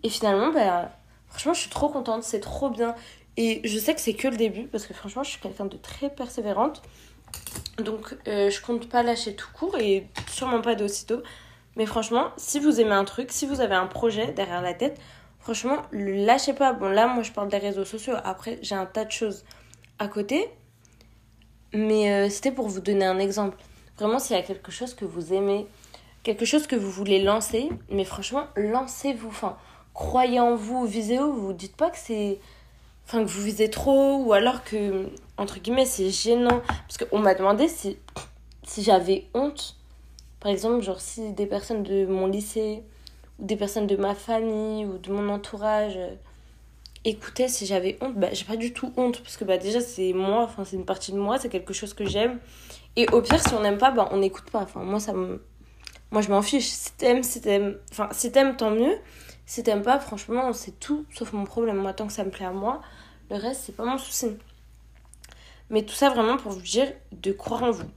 Et 0.03 0.09
finalement, 0.09 0.51
bah, 0.51 0.91
franchement, 1.29 1.53
je 1.53 1.61
suis 1.61 1.69
trop 1.69 1.87
contente, 1.87 2.23
c'est 2.23 2.41
trop 2.41 2.69
bien. 2.69 2.93
Et 3.37 3.61
je 3.63 3.79
sais 3.79 3.95
que 3.95 4.01
c'est 4.01 4.13
que 4.13 4.27
le 4.27 4.35
début 4.35 4.67
parce 4.67 4.85
que 4.85 4.93
franchement, 4.93 5.23
je 5.23 5.29
suis 5.29 5.39
quelqu'un 5.39 5.65
de 5.65 5.77
très 5.77 6.09
persévérante. 6.09 6.81
Donc, 7.77 8.15
euh, 8.27 8.49
je 8.49 8.61
compte 8.61 8.89
pas 8.89 9.03
lâcher 9.03 9.35
tout 9.35 9.49
court 9.53 9.77
et 9.77 10.07
sûrement 10.29 10.61
pas 10.61 10.75
d'aussitôt. 10.75 11.21
Mais 11.75 11.85
franchement, 11.85 12.31
si 12.37 12.59
vous 12.59 12.79
aimez 12.81 12.93
un 12.93 13.05
truc, 13.05 13.31
si 13.31 13.45
vous 13.45 13.61
avez 13.61 13.75
un 13.75 13.87
projet 13.87 14.27
derrière 14.33 14.61
la 14.61 14.73
tête, 14.73 14.99
franchement, 15.39 15.81
lâchez 15.91 16.53
pas. 16.53 16.73
Bon, 16.73 16.89
là, 16.89 17.07
moi, 17.07 17.23
je 17.23 17.31
parle 17.31 17.49
des 17.49 17.57
réseaux 17.57 17.85
sociaux. 17.85 18.13
Après, 18.23 18.59
j'ai 18.61 18.75
un 18.75 18.85
tas 18.85 19.05
de 19.05 19.11
choses 19.11 19.43
à 19.99 20.07
côté. 20.07 20.49
Mais 21.73 22.11
euh, 22.11 22.29
c'était 22.29 22.51
pour 22.51 22.67
vous 22.67 22.81
donner 22.81 23.05
un 23.05 23.19
exemple. 23.19 23.57
Vraiment, 23.97 24.19
s'il 24.19 24.35
y 24.35 24.39
a 24.39 24.43
quelque 24.43 24.71
chose 24.71 24.93
que 24.93 25.05
vous 25.05 25.33
aimez, 25.33 25.67
quelque 26.23 26.43
chose 26.43 26.67
que 26.67 26.75
vous 26.75 26.91
voulez 26.91 27.23
lancer, 27.23 27.69
mais 27.89 28.03
franchement, 28.03 28.47
lancez-vous. 28.55 29.29
Enfin, 29.29 29.57
croyez 29.93 30.39
en 30.39 30.55
vous, 30.55 30.85
visez-vous. 30.85 31.31
Vous 31.31 31.53
dites 31.53 31.77
pas 31.77 31.89
que 31.89 31.97
c'est 31.97 32.39
enfin 33.05 33.23
que 33.23 33.29
vous 33.29 33.41
visez 33.41 33.69
trop 33.69 34.17
ou 34.17 34.33
alors 34.33 34.63
que 34.63 35.09
entre 35.41 35.59
guillemets 35.59 35.85
c'est 35.85 36.09
gênant. 36.09 36.61
Parce 36.87 36.97
qu'on 36.97 37.19
m'a 37.19 37.33
demandé 37.33 37.67
si 37.67 37.97
si 38.63 38.83
j'avais 38.83 39.27
honte. 39.33 39.75
Par 40.39 40.51
exemple 40.51 40.81
genre 40.81 41.01
si 41.01 41.33
des 41.33 41.45
personnes 41.45 41.83
de 41.83 42.05
mon 42.05 42.27
lycée 42.27 42.83
ou 43.39 43.45
des 43.45 43.55
personnes 43.55 43.87
de 43.87 43.95
ma 43.95 44.15
famille 44.15 44.85
ou 44.85 44.97
de 44.97 45.11
mon 45.11 45.29
entourage 45.29 45.93
euh, 45.97 46.15
écoutaient 47.05 47.47
si 47.47 47.65
j'avais 47.65 47.97
honte 48.01 48.15
bah 48.15 48.29
j'ai 48.31 48.45
pas 48.45 48.57
du 48.57 48.73
tout 48.73 48.93
honte. 48.97 49.21
Parce 49.21 49.37
que 49.37 49.45
bah 49.45 49.57
déjà 49.57 49.81
c'est 49.81 50.13
moi 50.13 50.43
enfin 50.43 50.63
c'est 50.63 50.75
une 50.75 50.85
partie 50.85 51.11
de 51.11 51.17
moi 51.17 51.37
c'est 51.39 51.49
quelque 51.49 51.73
chose 51.73 51.93
que 51.93 52.05
j'aime. 52.05 52.39
Et 52.95 53.07
au 53.09 53.21
pire 53.21 53.41
si 53.45 53.53
on 53.53 53.61
n'aime 53.61 53.77
pas 53.77 53.91
bah 53.91 54.09
on 54.11 54.17
n'écoute 54.17 54.49
pas. 54.51 54.59
Enfin 54.59 54.81
moi 54.81 54.99
ça 54.99 55.13
moi 55.13 56.21
je 56.21 56.29
m'en 56.29 56.41
fiche. 56.41 56.67
Si 56.69 56.93
t'aimes 56.93 57.23
si 57.23 57.41
t'aimes 57.41 57.77
enfin 57.91 58.09
si 58.11 58.31
t'aimes 58.31 58.55
tant 58.55 58.71
mieux. 58.71 58.97
Si 59.51 59.63
t'aimes 59.63 59.81
pas, 59.81 59.99
franchement, 59.99 60.53
c'est 60.53 60.79
tout 60.79 61.05
sauf 61.13 61.33
mon 61.33 61.43
problème. 61.43 61.75
Moi, 61.75 61.91
tant 61.91 62.07
que 62.07 62.13
ça 62.13 62.23
me 62.23 62.29
plaît 62.29 62.45
à 62.45 62.51
moi, 62.51 62.81
le 63.29 63.35
reste, 63.35 63.63
c'est 63.65 63.75
pas 63.75 63.83
mon 63.83 63.97
souci. 63.97 64.37
Mais 65.71 65.83
tout 65.83 65.93
ça 65.93 66.09
vraiment 66.09 66.37
pour 66.37 66.51
vous 66.51 66.61
dire 66.61 66.91
de 67.13 67.31
croire 67.31 67.63
en 67.63 67.71
vous, 67.71 67.89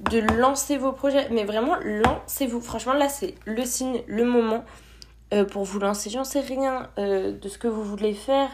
de 0.00 0.18
lancer 0.18 0.76
vos 0.76 0.92
projets. 0.92 1.28
Mais 1.30 1.44
vraiment, 1.44 1.76
lancez-vous. 1.82 2.60
Franchement, 2.60 2.92
là, 2.92 3.08
c'est 3.08 3.36
le 3.46 3.64
signe, 3.64 4.02
le 4.06 4.24
moment 4.24 4.64
euh, 5.32 5.44
pour 5.44 5.64
vous 5.64 5.78
lancer. 5.78 6.10
J'en 6.10 6.24
sais 6.24 6.40
rien 6.40 6.90
euh, 6.98 7.32
de 7.32 7.48
ce 7.48 7.56
que 7.56 7.68
vous 7.68 7.84
voulez 7.84 8.14
faire 8.14 8.50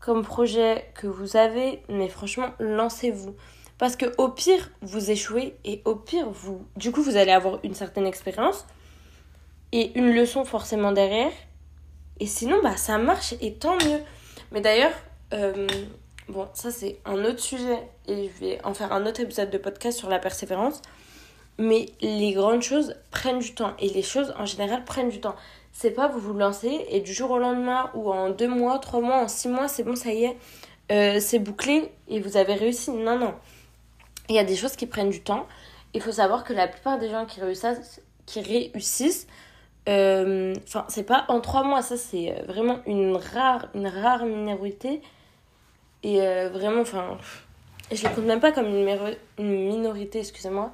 comme 0.00 0.22
projet 0.22 0.84
que 0.94 1.06
vous 1.06 1.36
avez. 1.36 1.82
Mais 1.88 2.08
franchement, 2.08 2.50
lancez-vous. 2.60 3.34
Parce 3.78 3.96
que 3.96 4.06
au 4.18 4.28
pire, 4.28 4.70
vous 4.82 5.10
échouez 5.10 5.56
et 5.64 5.80
au 5.86 5.96
pire, 5.96 6.28
vous, 6.30 6.64
du 6.76 6.92
coup, 6.92 7.02
vous 7.02 7.16
allez 7.16 7.32
avoir 7.32 7.58
une 7.64 7.74
certaine 7.74 8.06
expérience 8.06 8.66
et 9.72 9.98
une 9.98 10.14
leçon 10.14 10.44
forcément 10.44 10.92
derrière. 10.92 11.32
Et 12.20 12.26
sinon, 12.26 12.60
bah, 12.62 12.76
ça 12.76 12.98
marche 12.98 13.34
et 13.40 13.54
tant 13.54 13.76
mieux. 13.76 14.00
Mais 14.52 14.60
d'ailleurs, 14.60 14.92
euh, 15.32 15.66
bon, 16.28 16.48
ça 16.54 16.70
c'est 16.70 16.98
un 17.04 17.24
autre 17.24 17.40
sujet 17.40 17.88
et 18.06 18.28
je 18.28 18.40
vais 18.44 18.64
en 18.64 18.74
faire 18.74 18.92
un 18.92 19.06
autre 19.06 19.20
épisode 19.20 19.50
de 19.50 19.58
podcast 19.58 19.98
sur 19.98 20.08
la 20.08 20.18
persévérance. 20.18 20.80
Mais 21.58 21.86
les 22.00 22.32
grandes 22.32 22.62
choses 22.62 22.96
prennent 23.10 23.38
du 23.38 23.54
temps 23.54 23.74
et 23.78 23.88
les 23.88 24.02
choses 24.02 24.34
en 24.38 24.44
général 24.44 24.84
prennent 24.84 25.08
du 25.08 25.20
temps. 25.20 25.36
C'est 25.72 25.92
pas 25.92 26.08
vous 26.08 26.18
vous 26.18 26.32
lancez 26.32 26.86
et 26.88 27.00
du 27.00 27.14
jour 27.14 27.30
au 27.30 27.38
lendemain 27.38 27.90
ou 27.94 28.10
en 28.12 28.30
deux 28.30 28.48
mois, 28.48 28.78
trois 28.78 29.00
mois, 29.00 29.18
en 29.18 29.28
six 29.28 29.48
mois, 29.48 29.68
c'est 29.68 29.84
bon, 29.84 29.94
ça 29.94 30.12
y 30.12 30.24
est, 30.24 30.36
euh, 30.90 31.20
c'est 31.20 31.38
bouclé 31.38 31.92
et 32.08 32.20
vous 32.20 32.36
avez 32.36 32.54
réussi. 32.54 32.90
Non, 32.90 33.18
non. 33.18 33.34
Il 34.28 34.34
y 34.34 34.38
a 34.38 34.44
des 34.44 34.56
choses 34.56 34.74
qui 34.74 34.86
prennent 34.86 35.10
du 35.10 35.20
temps. 35.20 35.46
Il 35.92 36.00
faut 36.00 36.12
savoir 36.12 36.42
que 36.44 36.52
la 36.52 36.66
plupart 36.66 36.98
des 36.98 37.08
gens 37.08 37.24
qui 37.24 37.40
réussissent, 37.40 38.00
qui 38.26 38.40
réussissent 38.40 39.28
euh, 39.88 40.54
enfin, 40.66 40.86
c'est 40.88 41.02
pas 41.02 41.26
en 41.28 41.40
trois 41.40 41.62
mois, 41.62 41.82
ça 41.82 41.96
c'est 41.96 42.30
euh, 42.30 42.42
vraiment 42.46 42.78
une 42.86 43.16
rare, 43.16 43.68
une 43.74 43.86
rare 43.86 44.24
minorité. 44.24 45.02
Et 46.04 46.22
euh, 46.22 46.48
vraiment, 46.50 46.82
enfin, 46.82 47.18
je 47.90 48.00
les 48.00 48.14
compte 48.14 48.24
même 48.24 48.38
pas 48.38 48.52
comme 48.52 48.66
une, 48.66 49.18
minorité, 49.38 50.20
excusez-moi. 50.20 50.72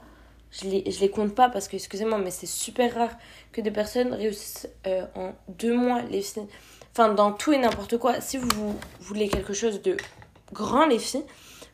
Je 0.51 0.69
les, 0.69 0.91
je 0.91 1.01
les 1.01 1.09
compte 1.09 1.35
pas 1.35 1.49
parce 1.49 1.69
que, 1.69 1.77
excusez-moi, 1.77 2.19
mais 2.19 2.31
c'est 2.31 2.47
super 2.47 2.95
rare 2.95 3.13
que 3.53 3.63
des 3.63 3.71
personnes 3.71 4.13
réussissent 4.13 4.69
en 5.15 5.33
deux 5.49 5.75
mois 5.75 6.03
les 6.03 6.21
filles. 6.21 6.47
Enfin, 6.93 7.15
dans 7.15 7.33
tout 7.33 7.53
et 7.53 7.59
n'importe 7.59 7.97
quoi. 7.99 8.21
Si 8.21 8.37
vous 8.37 8.77
voulez 9.01 9.29
quelque 9.29 9.53
chose 9.53 9.81
de 9.81 9.97
grand, 10.53 10.87
les 10.87 10.99
filles, 10.99 11.25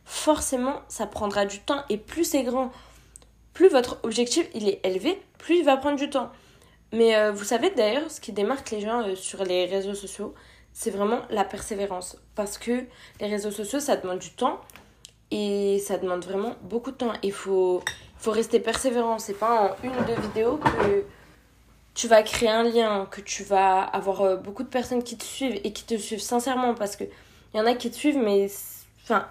forcément, 0.04 0.82
ça 0.88 1.06
prendra 1.06 1.44
du 1.44 1.60
temps. 1.60 1.82
Et 1.90 1.98
plus 1.98 2.24
c'est 2.24 2.42
grand, 2.42 2.70
plus 3.52 3.68
votre 3.68 3.98
objectif 4.02 4.48
il 4.54 4.68
est 4.68 4.80
élevé, 4.84 5.20
plus 5.38 5.58
il 5.58 5.64
va 5.64 5.76
prendre 5.76 5.96
du 5.96 6.10
temps. 6.10 6.30
Mais 6.92 7.16
euh, 7.16 7.32
vous 7.32 7.44
savez 7.44 7.70
d'ailleurs, 7.70 8.10
ce 8.10 8.20
qui 8.20 8.32
démarque 8.32 8.70
les 8.70 8.80
gens 8.80 9.00
euh, 9.00 9.14
sur 9.16 9.44
les 9.44 9.66
réseaux 9.66 9.94
sociaux, 9.94 10.34
c'est 10.78 10.90
vraiment 10.90 11.22
la 11.30 11.42
persévérance. 11.42 12.18
Parce 12.34 12.58
que 12.58 12.84
les 13.18 13.26
réseaux 13.28 13.50
sociaux, 13.50 13.80
ça 13.80 13.96
demande 13.96 14.18
du 14.18 14.30
temps 14.32 14.60
et 15.30 15.78
ça 15.78 15.96
demande 15.96 16.22
vraiment 16.22 16.54
beaucoup 16.64 16.90
de 16.90 16.96
temps. 16.96 17.14
Il 17.22 17.32
faut, 17.32 17.82
faut 18.18 18.30
rester 18.30 18.60
persévérant. 18.60 19.18
C'est 19.18 19.38
pas 19.38 19.70
en 19.70 19.86
une 19.86 19.92
ou 19.92 20.04
deux 20.04 20.20
vidéos 20.20 20.58
que 20.58 21.02
tu 21.94 22.08
vas 22.08 22.22
créer 22.22 22.50
un 22.50 22.62
lien, 22.62 23.08
que 23.10 23.22
tu 23.22 23.42
vas 23.42 23.80
avoir 23.84 24.20
euh, 24.20 24.36
beaucoup 24.36 24.64
de 24.64 24.68
personnes 24.68 25.02
qui 25.02 25.16
te 25.16 25.24
suivent 25.24 25.58
et 25.64 25.72
qui 25.72 25.84
te 25.84 25.96
suivent 25.96 26.20
sincèrement. 26.20 26.74
Parce 26.74 26.96
qu'il 26.96 27.08
y 27.54 27.58
en 27.58 27.64
a 27.64 27.72
qui 27.72 27.90
te 27.90 27.96
suivent, 27.96 28.18
mais 28.18 28.50
enfin, 29.02 29.26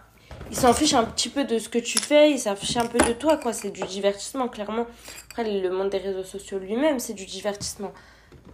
ils 0.50 0.58
s'en 0.58 0.74
fichent 0.74 0.96
un 0.96 1.06
petit 1.06 1.30
peu 1.30 1.44
de 1.44 1.60
ce 1.60 1.70
que 1.70 1.78
tu 1.78 2.00
fais, 2.00 2.32
ils 2.32 2.40
s'en 2.40 2.56
fichent 2.56 2.78
un 2.78 2.88
peu 2.88 2.98
de 2.98 3.14
toi, 3.14 3.38
quoi. 3.38 3.54
C'est 3.54 3.70
du 3.70 3.84
divertissement, 3.84 4.48
clairement. 4.48 4.88
Après, 5.30 5.44
le 5.44 5.70
monde 5.70 5.92
des 5.92 6.00
réseaux 6.00 6.24
sociaux 6.24 6.58
lui-même, 6.58 6.98
c'est 6.98 7.14
du 7.14 7.28
divertissement. 7.28 7.94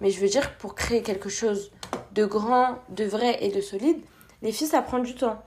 Mais 0.01 0.09
je 0.11 0.19
veux 0.19 0.27
dire, 0.27 0.57
pour 0.57 0.75
créer 0.75 1.03
quelque 1.03 1.29
chose 1.29 1.71
de 2.13 2.25
grand, 2.25 2.77
de 2.89 3.05
vrai 3.05 3.37
et 3.41 3.49
de 3.49 3.61
solide, 3.61 3.99
les 4.41 4.51
filles, 4.51 4.67
ça 4.67 4.81
prend 4.81 4.99
du 4.99 5.15
temps. 5.15 5.41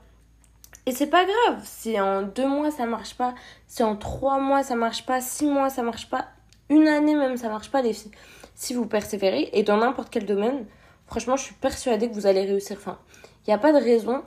Et 0.85 0.91
c'est 0.91 1.07
pas 1.07 1.25
grave 1.25 1.61
si 1.63 1.99
en 1.99 2.21
deux 2.21 2.47
mois 2.47 2.69
ça 2.69 2.85
marche 2.85 3.15
pas, 3.15 3.33
si 3.67 3.81
en 3.81 3.95
trois 3.95 4.39
mois 4.39 4.61
ça 4.61 4.75
marche 4.75 5.05
pas, 5.05 5.19
six 5.19 5.45
mois 5.45 5.69
ça 5.69 5.81
marche 5.81 6.09
pas, 6.09 6.27
une 6.69 6.87
année 6.87 7.15
même 7.15 7.37
ça 7.37 7.49
marche 7.49 7.71
pas, 7.71 7.81
les 7.81 7.93
filles. 7.93 8.11
Si 8.53 8.73
vous 8.73 8.85
persévérez, 8.85 9.49
et 9.53 9.63
dans 9.63 9.77
n'importe 9.77 10.09
quel 10.11 10.25
domaine, 10.25 10.65
franchement, 11.07 11.35
je 11.35 11.43
suis 11.43 11.55
persuadée 11.55 12.07
que 12.09 12.13
vous 12.13 12.27
allez 12.27 12.45
réussir. 12.45 12.77
Enfin, 12.77 12.99
il 13.45 13.49
n'y 13.49 13.53
a 13.53 13.57
pas 13.57 13.73
de 13.73 13.83
raison 13.83 14.23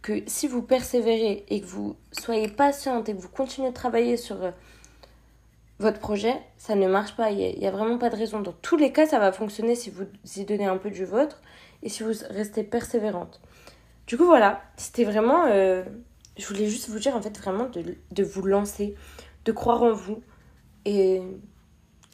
que 0.00 0.22
si 0.26 0.48
vous 0.48 0.62
persévérez 0.62 1.44
et 1.48 1.60
que 1.60 1.66
vous 1.66 1.96
soyez 2.10 2.48
patiente 2.48 3.08
et 3.08 3.14
que 3.14 3.20
vous 3.20 3.28
continuez 3.28 3.68
de 3.68 3.74
travailler 3.74 4.16
sur 4.16 4.42
euh, 4.42 4.50
votre 5.82 5.98
projet, 5.98 6.34
ça 6.56 6.74
ne 6.74 6.88
marche 6.88 7.14
pas. 7.14 7.30
Il 7.30 7.58
n'y 7.58 7.66
a, 7.66 7.70
vraiment 7.70 7.98
pas 7.98 8.08
de 8.08 8.16
raison. 8.16 8.40
Dans 8.40 8.52
tous 8.52 8.76
les 8.76 8.92
cas, 8.92 9.06
ça 9.06 9.18
va 9.18 9.32
fonctionner 9.32 9.74
si 9.74 9.90
vous 9.90 10.04
y 10.36 10.44
donnez 10.44 10.66
un 10.66 10.78
peu 10.78 10.90
du 10.90 11.04
vôtre 11.04 11.42
et 11.82 11.88
si 11.88 12.02
vous 12.02 12.12
restez 12.30 12.62
persévérante. 12.62 13.40
Du 14.06 14.16
coup, 14.16 14.24
voilà, 14.24 14.62
c'était 14.76 15.04
vraiment... 15.04 15.46
Euh, 15.46 15.82
je 16.38 16.46
voulais 16.46 16.66
juste 16.66 16.88
vous 16.88 16.98
dire, 16.98 17.14
en 17.14 17.20
fait, 17.20 17.36
vraiment 17.38 17.68
de, 17.68 18.22
vous 18.22 18.42
lancer, 18.42 18.94
de 19.44 19.52
croire 19.52 19.82
en 19.82 19.92
vous. 19.92 20.22
Et, 20.84 21.20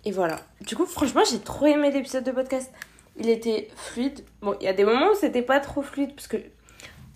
et 0.04 0.11
voilà. 0.11 0.37
Du 0.62 0.74
coup, 0.74 0.87
franchement, 0.87 1.22
j'ai 1.31 1.38
trop 1.38 1.66
aimé 1.66 1.90
l'épisode 1.90 2.24
de 2.24 2.33
podcast. 2.33 2.72
Il 3.16 3.28
était 3.28 3.68
fluide. 3.76 4.24
Bon, 4.40 4.57
il 4.61 4.64
y 4.64 4.68
a 4.68 4.72
des 4.72 4.85
moments 4.85 5.11
où 5.12 5.14
c'était 5.14 5.42
pas 5.42 5.61
trop 5.61 5.83
fluide 5.83 6.14
parce 6.14 6.28
que 6.28 6.38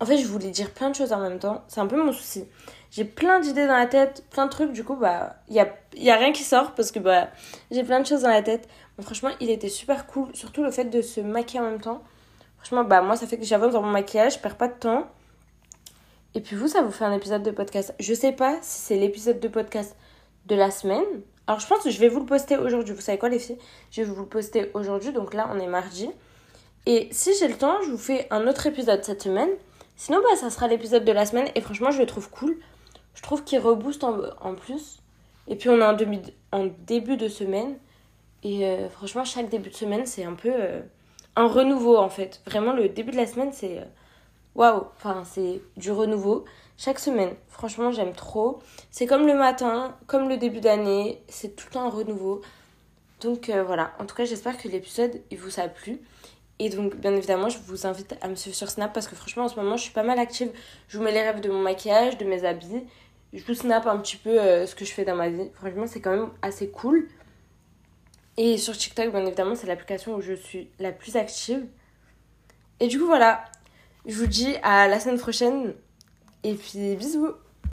en 0.00 0.04
fait, 0.04 0.18
je 0.18 0.26
voulais 0.26 0.50
dire 0.50 0.70
plein 0.70 0.90
de 0.90 0.96
choses 0.96 1.12
en 1.12 1.20
même 1.20 1.38
temps. 1.38 1.64
C'est 1.68 1.80
un 1.80 1.86
peu 1.86 2.02
mon 2.02 2.12
souci. 2.12 2.44
J'ai 2.92 3.06
plein 3.06 3.40
d'idées 3.40 3.66
dans 3.66 3.76
la 3.76 3.86
tête, 3.86 4.22
plein 4.28 4.44
de 4.44 4.50
trucs. 4.50 4.72
Du 4.72 4.84
coup, 4.84 4.96
bah, 4.96 5.36
il 5.48 5.54
y 5.54 5.60
a, 5.60 5.74
y 5.96 6.10
a 6.10 6.16
rien 6.16 6.30
qui 6.30 6.42
sort 6.42 6.72
parce 6.72 6.92
que 6.92 6.98
bah, 6.98 7.30
j'ai 7.70 7.84
plein 7.84 8.00
de 8.00 8.06
choses 8.06 8.20
dans 8.20 8.28
la 8.28 8.42
tête. 8.42 8.68
Franchement, 9.00 9.30
il 9.40 9.48
était 9.48 9.70
super 9.70 10.06
cool. 10.06 10.28
Surtout 10.34 10.62
le 10.62 10.70
fait 10.70 10.84
de 10.84 11.00
se 11.00 11.22
maquiller 11.22 11.60
en 11.60 11.70
même 11.70 11.80
temps. 11.80 12.02
Franchement, 12.58 12.84
bah, 12.84 13.00
moi, 13.00 13.16
ça 13.16 13.26
fait 13.26 13.38
que 13.38 13.46
j'avance 13.46 13.72
dans 13.72 13.80
mon 13.80 13.90
maquillage, 13.90 14.34
je 14.34 14.38
perds 14.38 14.58
pas 14.58 14.68
de 14.68 14.74
temps. 14.74 15.06
Et 16.34 16.42
puis 16.42 16.54
vous, 16.54 16.68
ça 16.68 16.82
vous 16.82 16.90
fait 16.90 17.06
un 17.06 17.14
épisode 17.14 17.42
de 17.42 17.50
podcast. 17.50 17.94
Je 17.98 18.12
sais 18.12 18.32
pas 18.32 18.58
si 18.60 18.80
c'est 18.80 18.96
l'épisode 18.96 19.40
de 19.40 19.48
podcast 19.48 19.96
de 20.46 20.54
la 20.54 20.70
semaine. 20.70 21.02
Alors, 21.46 21.60
je 21.60 21.66
pense 21.66 21.82
que 21.82 21.90
je 21.90 21.98
vais 21.98 22.08
vous 22.08 22.20
le 22.20 22.26
poster 22.26 22.58
aujourd'hui. 22.58 22.94
Vous 22.94 23.00
savez 23.00 23.16
quoi, 23.16 23.30
les 23.30 23.38
filles? 23.38 23.58
Je 23.90 24.02
vais 24.02 24.06
vous 24.06 24.20
le 24.20 24.28
poster 24.28 24.70
aujourd'hui. 24.74 25.12
Donc 25.12 25.32
là, 25.32 25.48
on 25.50 25.58
est 25.58 25.66
mardi. 25.66 26.10
Et 26.84 27.08
si 27.10 27.30
j'ai 27.40 27.48
le 27.48 27.56
temps, 27.56 27.80
je 27.86 27.90
vous 27.90 27.96
fais 27.96 28.26
un 28.30 28.46
autre 28.46 28.66
épisode 28.66 29.02
cette 29.02 29.22
semaine. 29.22 29.48
Sinon, 29.96 30.18
bah, 30.22 30.36
ça 30.36 30.50
sera 30.50 30.68
l'épisode 30.68 31.06
de 31.06 31.12
la 31.12 31.24
semaine. 31.24 31.48
Et 31.54 31.62
franchement, 31.62 31.90
je 31.90 31.98
le 31.98 32.06
trouve 32.06 32.28
cool. 32.28 32.58
Je 33.14 33.22
trouve 33.22 33.44
qu'il 33.44 33.58
rebooste 33.58 34.04
en, 34.04 34.54
plus. 34.54 34.98
Et 35.48 35.56
puis, 35.56 35.68
on 35.68 35.78
est 35.80 36.30
en, 36.52 36.66
début 36.86 37.16
de, 37.16 37.28
semaine. 37.28 37.76
Et 38.42 38.66
euh, 38.66 38.88
franchement, 38.88 39.24
chaque 39.24 39.48
début 39.48 39.70
de 39.70 39.74
semaine, 39.74 40.06
c'est 40.06 40.24
un 40.24 40.34
peu 40.34 40.50
euh, 40.52 40.80
un 41.36 41.46
renouveau 41.46 41.96
en 41.96 42.08
fait. 42.08 42.40
Vraiment, 42.46 42.72
le 42.72 42.88
début 42.88 43.12
de 43.12 43.16
la 43.16 43.26
semaine, 43.26 43.52
c'est 43.52 43.78
euh, 43.78 43.84
waouh. 44.54 44.86
Enfin, 44.96 45.22
c'est 45.24 45.60
du 45.76 45.92
renouveau. 45.92 46.44
Chaque 46.76 46.98
semaine, 46.98 47.34
franchement, 47.48 47.92
j'aime 47.92 48.12
trop. 48.12 48.58
C'est 48.90 49.06
comme 49.06 49.26
le 49.26 49.34
matin, 49.34 49.96
comme 50.06 50.28
le 50.28 50.38
début 50.38 50.60
d'année. 50.60 51.22
C'est 51.28 51.54
tout 51.54 51.66
le 51.68 51.74
temps 51.74 51.86
un 51.86 51.90
renouveau. 51.90 52.40
Donc 53.20 53.50
voilà. 53.50 53.92
En 54.00 54.06
tout 54.06 54.16
cas, 54.16 54.24
j'espère 54.24 54.58
que 54.58 54.66
l'épisode, 54.66 55.20
il 55.30 55.38
vous 55.38 55.60
a 55.60 55.68
plu. 55.68 56.00
Et 56.58 56.68
donc, 56.68 56.94
bien 56.94 57.12
évidemment, 57.14 57.48
je 57.48 57.58
vous 57.58 57.88
invite 57.88 58.14
à 58.20 58.28
me 58.28 58.36
suivre 58.36 58.54
sur 58.54 58.70
Snap 58.70 58.92
parce 58.92 59.08
que 59.08 59.16
franchement, 59.16 59.46
en 59.46 59.48
ce 59.48 59.56
moment, 59.56 59.76
je 59.76 59.82
suis 59.82 59.92
pas 59.92 60.04
mal 60.04 60.20
active. 60.20 60.52
Je 60.86 60.96
vous 60.96 61.02
mets 61.02 61.10
les 61.10 61.22
rêves 61.22 61.40
de 61.40 61.50
mon 61.50 61.58
maquillage, 61.58 62.18
de 62.18 62.24
mes 62.24 62.44
habits. 62.44 62.84
Je 63.32 63.42
vous 63.44 63.54
snap 63.54 63.86
un 63.86 63.98
petit 63.98 64.16
peu 64.16 64.40
euh, 64.40 64.66
ce 64.66 64.74
que 64.74 64.84
je 64.84 64.92
fais 64.92 65.04
dans 65.04 65.16
ma 65.16 65.28
vie. 65.28 65.48
Franchement, 65.54 65.86
c'est 65.86 66.00
quand 66.00 66.10
même 66.10 66.30
assez 66.42 66.68
cool. 66.68 67.08
Et 68.36 68.58
sur 68.58 68.76
TikTok, 68.76 69.10
bien 69.10 69.24
évidemment, 69.24 69.54
c'est 69.54 69.66
l'application 69.66 70.14
où 70.14 70.20
je 70.20 70.34
suis 70.34 70.70
la 70.78 70.92
plus 70.92 71.16
active. 71.16 71.66
Et 72.80 72.88
du 72.88 72.98
coup, 72.98 73.06
voilà. 73.06 73.44
Je 74.06 74.16
vous 74.16 74.26
dis 74.26 74.56
à 74.62 74.88
la 74.88 75.00
semaine 75.00 75.18
prochaine. 75.18 75.74
Et 76.44 76.54
puis, 76.54 76.96
bisous 76.96 77.34